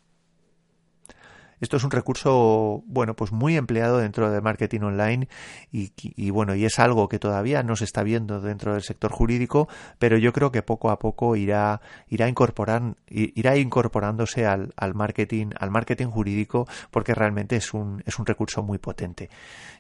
Esto 1.62 1.77
es 1.77 1.85
un 1.85 1.92
recurso, 1.92 2.83
bueno, 2.87 3.14
pues 3.14 3.31
muy 3.31 3.57
empleado 3.57 3.98
dentro 3.98 4.33
de 4.33 4.40
marketing 4.40 4.81
online 4.81 5.29
y, 5.70 6.31
bueno, 6.31 6.57
y 6.57 6.64
es 6.64 6.81
algo 6.81 7.09
que 7.09 7.20
todavía 7.20 7.62
no 7.62 7.77
se 7.77 7.85
está 7.85 8.03
viendo 8.03 8.40
dentro 8.40 8.72
del 8.72 8.83
sector 8.83 9.12
jurídico, 9.12 9.68
pero 10.01 10.18
yo 10.18 10.33
creo 10.33 10.51
que 10.51 10.62
poco 10.62 10.90
a 10.90 10.98
poco 10.98 11.37
irá, 11.37 11.81
irá, 12.09 12.29
incorporar, 12.29 12.96
irá 13.09 13.57
incorporándose 13.57 14.44
al, 14.44 14.72
al 14.77 14.94
marketing, 14.94 15.51
al 15.57 15.70
marketing 15.70 16.09
jurídico 16.09 16.66
porque 16.90 17.14
realmente 17.14 17.55
es 17.55 17.72
un, 17.72 18.03
es 18.07 18.18
un 18.18 18.27
recurso 18.27 18.64
muy 18.64 18.79
potente. 18.79 19.31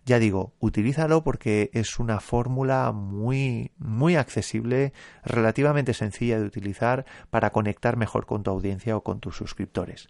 Ya 0.06 0.20
digo, 0.20 0.54
utilízalo 0.60 1.24
porque 1.24 1.68
es 1.72 1.98
una 1.98 2.20
fórmula 2.20 2.92
muy, 2.92 3.72
muy 3.78 4.14
accesible, 4.14 4.92
relativamente 5.24 5.94
sencilla 5.94 6.38
de 6.38 6.46
utilizar 6.46 7.06
para 7.30 7.50
conectar 7.50 7.96
mejor 7.96 8.24
con 8.24 8.44
tu 8.44 8.52
audiencia 8.52 8.96
o 8.96 9.02
con 9.02 9.18
tus 9.18 9.36
suscriptores. 9.36 10.08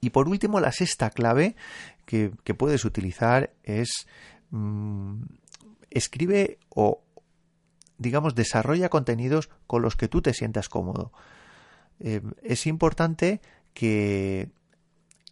Y 0.00 0.10
por 0.10 0.28
último, 0.28 0.60
la 0.60 0.72
sexta 0.72 1.10
clave 1.10 1.56
que, 2.04 2.30
puedes 2.56 2.84
utilizar 2.84 3.52
es 3.64 4.06
mm, 4.50 5.22
escribe 5.90 6.58
o, 6.70 7.02
digamos, 7.98 8.34
desarrolla 8.34 8.88
contenidos 8.88 9.50
con 9.66 9.82
los 9.82 9.96
que 9.96 10.08
tú 10.08 10.22
te 10.22 10.34
sientas 10.34 10.68
cómodo. 10.68 11.12
Eh, 12.00 12.22
es 12.42 12.66
importante 12.66 13.40
que, 13.74 14.50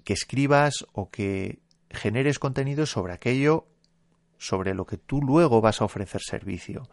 que 0.04 0.12
escribas 0.12 0.86
o 0.92 1.10
que 1.10 1.60
generes 1.90 2.38
contenidos 2.38 2.90
sobre 2.90 3.12
aquello 3.12 3.66
sobre 4.38 4.74
lo 4.74 4.86
que 4.86 4.98
tú 4.98 5.22
luego 5.22 5.60
vas 5.60 5.80
a 5.80 5.84
ofrecer 5.84 6.20
servicio. 6.22 6.88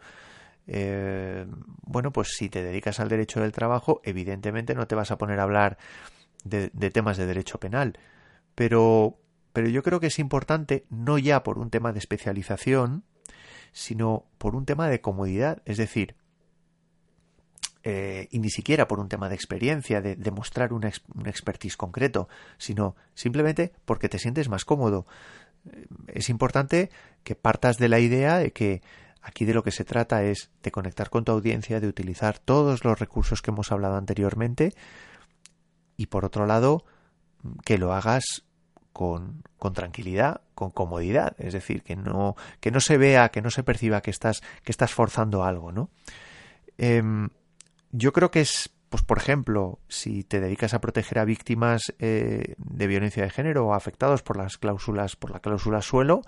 Eh, 0.66 1.46
bueno, 1.82 2.12
pues 2.12 2.28
si 2.36 2.48
te 2.48 2.62
dedicas 2.62 3.00
al 3.00 3.08
derecho 3.08 3.40
del 3.40 3.52
trabajo, 3.52 4.00
evidentemente 4.04 4.74
no 4.74 4.86
te 4.86 4.94
vas 4.94 5.10
a 5.10 5.18
poner 5.18 5.40
a 5.40 5.44
hablar 5.44 5.78
de, 6.44 6.68
temas 6.90 7.16
de 7.16 7.26
derecho 7.26 7.58
penal. 7.58 7.98
Pero, 8.54 9.18
pero 9.52 9.68
yo 9.68 9.82
creo 9.82 10.00
que 10.00 10.06
es 10.08 10.18
importante, 10.18 10.84
no 10.90 11.18
ya 11.18 11.42
por 11.42 11.58
un 11.58 11.70
tema 11.70 11.92
de 11.92 11.98
especialización, 11.98 13.04
sino 13.72 14.26
por 14.38 14.54
un 14.54 14.66
tema 14.66 14.88
de 14.88 15.00
comodidad. 15.00 15.62
Es 15.64 15.78
decir, 15.78 16.14
eh, 17.82 18.28
y 18.30 18.38
ni 18.38 18.50
siquiera 18.50 18.88
por 18.88 19.00
un 19.00 19.08
tema 19.08 19.28
de 19.28 19.34
experiencia, 19.34 20.00
de 20.00 20.16
demostrar 20.16 20.72
un, 20.72 20.84
un, 21.14 21.26
expertise 21.26 21.76
concreto, 21.76 22.28
sino 22.56 22.96
simplemente 23.14 23.72
porque 23.84 24.08
te 24.08 24.18
sientes 24.18 24.48
más 24.48 24.64
cómodo. 24.64 25.06
Eh, 25.70 25.86
es 26.08 26.30
importante 26.30 26.90
que 27.24 27.34
partas 27.34 27.76
de 27.78 27.88
la 27.88 27.98
idea 27.98 28.38
de 28.38 28.52
que 28.52 28.82
aquí 29.20 29.44
de 29.46 29.54
lo 29.54 29.64
que 29.64 29.70
se 29.70 29.84
trata 29.84 30.22
es 30.22 30.50
de 30.62 30.70
conectar 30.70 31.10
con 31.10 31.24
tu 31.24 31.32
audiencia, 31.32 31.80
de 31.80 31.88
utilizar 31.88 32.38
todos 32.38 32.84
los 32.84 32.98
recursos 32.98 33.42
que 33.42 33.50
hemos 33.50 33.72
hablado 33.72 33.96
anteriormente, 33.96 34.74
y 35.96 36.06
por 36.06 36.24
otro 36.24 36.46
lado 36.46 36.84
que 37.64 37.78
lo 37.78 37.92
hagas 37.92 38.44
con, 38.92 39.42
con, 39.58 39.72
tranquilidad, 39.72 40.42
con 40.54 40.70
comodidad, 40.70 41.34
es 41.38 41.52
decir, 41.52 41.82
que 41.82 41.96
no, 41.96 42.36
que 42.60 42.70
no 42.70 42.80
se 42.80 42.96
vea, 42.96 43.30
que 43.30 43.42
no 43.42 43.50
se 43.50 43.62
perciba 43.62 44.00
que 44.00 44.10
estás, 44.10 44.42
que 44.62 44.72
estás 44.72 44.92
forzando 44.92 45.44
algo, 45.44 45.72
¿no? 45.72 45.90
Em, 46.78 47.28
yo 47.90 48.12
creo 48.12 48.30
que 48.30 48.40
es, 48.40 48.70
pues 48.88 49.02
por 49.02 49.18
ejemplo, 49.18 49.80
si 49.88 50.24
te 50.24 50.40
dedicas 50.40 50.74
a 50.74 50.80
proteger 50.80 51.18
a 51.18 51.24
víctimas 51.24 51.92
eh, 51.98 52.54
de 52.58 52.86
violencia 52.86 53.22
de 53.22 53.30
género 53.30 53.66
o 53.66 53.74
afectados 53.74 54.22
por 54.22 54.36
las 54.36 54.58
cláusulas, 54.58 55.16
por 55.16 55.30
la 55.30 55.40
cláusula 55.40 55.82
suelo, 55.82 56.22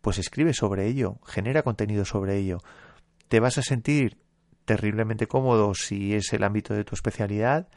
pues 0.00 0.18
escribe 0.18 0.52
sobre 0.52 0.86
ello, 0.86 1.18
genera 1.26 1.62
contenido 1.62 2.04
sobre 2.04 2.36
ello. 2.36 2.58
Te 3.28 3.40
vas 3.40 3.58
a 3.58 3.62
sentir 3.62 4.18
terriblemente 4.64 5.26
cómodo 5.26 5.74
si 5.74 6.14
es 6.14 6.32
el 6.32 6.44
ámbito 6.44 6.74
de 6.74 6.84
tu 6.84 6.94
especialidad, 6.94 7.68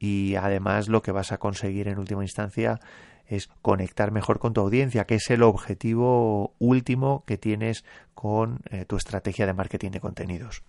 y 0.00 0.34
además 0.34 0.88
lo 0.88 1.02
que 1.02 1.12
vas 1.12 1.30
a 1.30 1.38
conseguir 1.38 1.86
en 1.86 1.98
última 1.98 2.24
instancia 2.24 2.80
es 3.26 3.48
conectar 3.62 4.10
mejor 4.10 4.40
con 4.40 4.54
tu 4.54 4.62
audiencia, 4.62 5.04
que 5.04 5.16
es 5.16 5.30
el 5.30 5.42
objetivo 5.44 6.54
último 6.58 7.22
que 7.26 7.38
tienes 7.38 7.84
con 8.14 8.60
eh, 8.70 8.86
tu 8.86 8.96
estrategia 8.96 9.46
de 9.46 9.52
marketing 9.52 9.90
de 9.90 10.00
contenidos. 10.00 10.64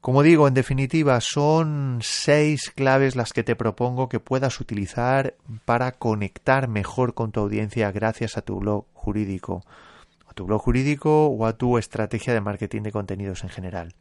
Como 0.00 0.22
digo, 0.22 0.46
en 0.46 0.54
definitiva, 0.54 1.20
son 1.20 1.98
seis 2.02 2.70
claves 2.70 3.16
las 3.16 3.32
que 3.32 3.42
te 3.42 3.56
propongo 3.56 4.08
que 4.08 4.20
puedas 4.20 4.60
utilizar 4.60 5.34
para 5.64 5.92
conectar 5.92 6.68
mejor 6.68 7.14
con 7.14 7.32
tu 7.32 7.40
audiencia 7.40 7.90
gracias 7.90 8.36
a 8.36 8.42
tu 8.42 8.60
blog 8.60 8.86
jurídico, 8.92 9.64
a 10.26 10.34
tu 10.34 10.46
blog 10.46 10.62
jurídico 10.62 11.26
o 11.26 11.46
a 11.46 11.56
tu 11.56 11.78
estrategia 11.78 12.32
de 12.32 12.42
marketing 12.42 12.82
de 12.82 12.92
contenidos 12.92 13.44
en 13.44 13.50
general. 13.50 13.94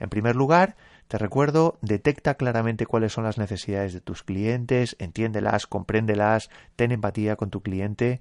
En 0.00 0.10
primer 0.10 0.36
lugar, 0.36 0.76
te 1.08 1.18
recuerdo, 1.18 1.78
detecta 1.82 2.34
claramente 2.34 2.86
cuáles 2.86 3.12
son 3.12 3.24
las 3.24 3.38
necesidades 3.38 3.92
de 3.92 4.00
tus 4.00 4.22
clientes, 4.22 4.96
entiéndelas, 4.98 5.66
compréndelas, 5.66 6.48
ten 6.76 6.92
empatía 6.92 7.36
con 7.36 7.50
tu 7.50 7.60
cliente. 7.60 8.20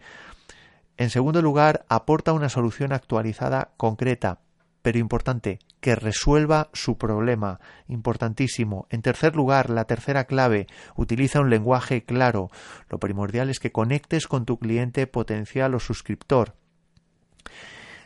En 0.98 1.10
segundo 1.10 1.42
lugar, 1.42 1.86
aporta 1.90 2.34
una 2.34 2.50
solución 2.50 2.94
actualizada, 2.94 3.72
concreta, 3.78 4.40
pero 4.84 5.00
importante, 5.00 5.60
que 5.80 5.96
resuelva 5.96 6.70
su 6.74 6.98
problema. 6.98 7.60
Importantísimo. 7.88 8.86
En 8.90 9.02
tercer 9.02 9.36
lugar, 9.36 9.70
la 9.70 9.86
tercera 9.86 10.26
clave, 10.26 10.68
utiliza 10.96 11.40
un 11.40 11.50
lenguaje 11.50 12.04
claro. 12.04 12.50
Lo 12.90 13.00
primordial 13.00 13.50
es 13.50 13.60
que 13.60 13.72
conectes 13.72 14.28
con 14.28 14.46
tu 14.46 14.60
cliente 14.60 15.08
potencial 15.08 15.74
o 15.74 15.80
suscriptor. 15.80 16.56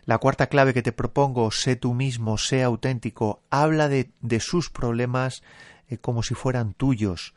La 0.08 0.20
cuarta 0.20 0.48
clave 0.48 0.74
que 0.74 0.82
te 0.82 0.94
propongo, 0.94 1.52
sé 1.52 1.76
tú 1.76 1.94
mismo, 1.94 2.38
sé 2.38 2.64
auténtico, 2.64 3.42
habla 3.50 3.90
de, 3.90 4.10
sus 4.40 4.70
problemas 4.70 5.44
eh, 5.90 5.98
como 5.98 6.24
si 6.24 6.34
fueran 6.34 6.72
tuyos. 6.72 7.34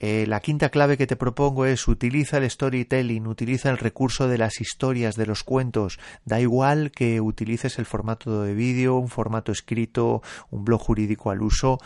Eh, 0.00 0.26
la 0.26 0.40
quinta 0.40 0.70
clave 0.70 0.98
que 0.98 1.06
te 1.06 1.14
propongo 1.14 1.64
es 1.64 1.86
utiliza 1.86 2.38
el 2.38 2.50
storytelling, 2.50 3.28
utiliza 3.28 3.70
el 3.70 3.78
recurso 3.78 4.26
de 4.26 4.36
las 4.36 4.60
historias, 4.60 5.14
de 5.14 5.26
los 5.26 5.44
cuentos. 5.44 6.00
Da 6.24 6.40
igual 6.40 6.90
que 6.90 7.20
utilices 7.20 7.78
el 7.78 7.86
formato 7.86 8.42
de 8.42 8.54
vídeo, 8.54 8.96
un 8.96 9.08
formato 9.08 9.52
escrito, 9.52 10.22
un 10.50 10.64
blog 10.64 10.80
jurídico 10.80 11.30
al 11.30 11.40
uso. 11.40 11.78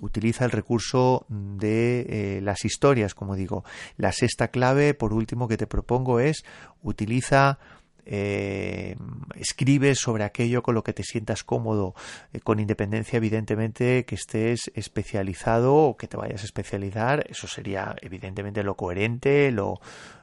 Utiliza 0.00 0.46
el 0.46 0.50
recurso 0.50 1.26
de 1.28 2.06
eh, 2.08 2.40
las 2.40 2.64
historias, 2.64 3.14
como 3.14 3.36
digo. 3.36 3.64
La 3.98 4.12
sexta 4.12 4.48
clave, 4.48 4.94
por 4.94 5.12
último, 5.12 5.46
que 5.46 5.58
te 5.58 5.66
propongo 5.66 6.20
es 6.20 6.42
utiliza 6.82 7.58
eh, 8.04 8.96
escribes 9.36 9.98
sobre 9.98 10.24
aquello 10.24 10.62
con 10.62 10.74
lo 10.74 10.82
que 10.82 10.92
te 10.92 11.02
sientas 11.02 11.44
cómodo, 11.44 11.94
eh, 12.32 12.40
con 12.40 12.60
independencia 12.60 13.16
evidentemente 13.16 14.04
que 14.04 14.14
estés 14.14 14.70
especializado 14.74 15.74
o 15.74 15.96
que 15.96 16.08
te 16.08 16.16
vayas 16.16 16.42
a 16.42 16.46
especializar, 16.46 17.24
eso 17.28 17.46
sería 17.46 17.94
evidentemente 18.02 18.62
lo 18.62 18.76
coherente, 18.76 19.50
lo, 19.50 19.80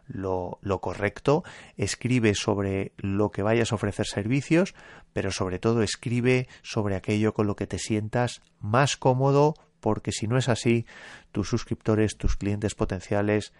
lo, 0.07 0.59
lo 0.61 0.81
correcto, 0.81 1.43
escribe 1.77 2.33
sobre 2.35 2.91
lo 2.97 3.31
que 3.31 3.43
vayas 3.43 3.71
a 3.71 3.75
ofrecer 3.75 4.05
servicios, 4.07 4.75
pero 5.13 5.31
sobre 5.31 5.59
todo 5.59 5.81
escribe 5.81 6.47
sobre 6.61 6.95
aquello 6.95 7.33
con 7.33 7.47
lo 7.47 7.55
que 7.55 7.67
te 7.67 7.79
sientas 7.79 8.41
más 8.59 8.97
cómodo, 8.97 9.53
porque 9.79 10.11
si 10.11 10.27
no 10.27 10.37
es 10.37 10.49
así, 10.49 10.85
tus 11.31 11.47
suscriptores, 11.47 12.17
tus 12.17 12.35
clientes 12.35 12.75
potenciales 12.75 13.53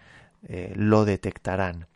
eh, 0.46 0.72
lo 0.74 1.04
detectarán. 1.04 1.86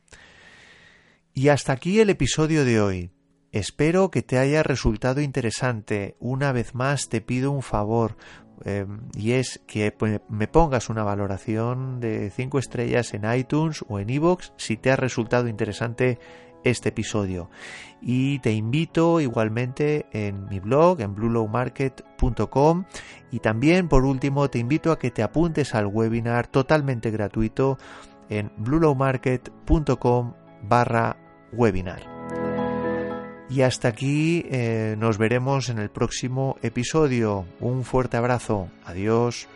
Y 1.37 1.49
hasta 1.49 1.73
aquí 1.73 1.99
el 1.99 2.11
episodio 2.11 2.65
de 2.65 2.81
hoy. 2.81 3.11
Espero 3.51 4.13
que 4.13 4.23
te 4.23 4.39
haya 4.39 4.63
resultado 4.63 5.21
interesante. 5.21 6.17
Una 6.21 6.53
vez 6.53 6.77
más 6.77 7.09
te 7.09 7.21
pido 7.21 7.51
un 7.51 7.63
favor. 7.63 8.17
eh, 8.65 8.87
y 9.15 9.33
es 9.33 9.61
que 9.67 9.93
me 10.29 10.47
pongas 10.47 10.89
una 10.89 11.03
valoración 11.03 11.99
de 11.99 12.31
5 12.31 12.61
estrellas 12.61 13.13
en 13.13 13.25
iTunes 13.35 13.85
o 13.89 13.99
en 13.99 14.11
iVoox 14.11 14.53
si 14.57 14.77
te 14.77 14.93
ha 14.93 14.97
resultado 14.97 15.49
interesante 15.49 16.21
este 16.63 16.91
episodio. 16.91 17.51
Y 18.01 18.39
te 18.39 18.53
invito 18.53 19.21
igualmente 19.21 20.07
en 20.13 20.47
mi 20.49 20.61
blog, 20.61 21.01
en 21.01 21.17
bluelowmarket.com. 21.17 22.85
Y 23.33 23.41
también, 23.41 23.89
por 23.89 24.05
último, 24.05 24.49
te 24.49 24.61
invito 24.61 24.93
a 24.93 25.01
que 25.01 25.11
te 25.11 25.25
apuntes 25.25 25.75
al 25.75 25.87
webinar 25.87 26.47
totalmente 26.47 27.11
gratuito 27.11 27.77
en 28.29 28.53
bluelowmarket.com 28.57 30.35
barra 30.63 31.24
webinar. 31.57 32.03
Y 33.49 33.63
hasta 33.63 33.89
aquí 33.89 34.45
eh, 34.51 34.97
nos 34.99 35.19
veremos 35.19 35.69
en 35.69 35.79
el 35.79 35.91
próximo 35.91 36.57
episodio. 36.63 37.45
Un 37.61 37.85
fuerte 37.85 38.17
abrazo. 38.17 38.69
Adiós. 38.85 39.47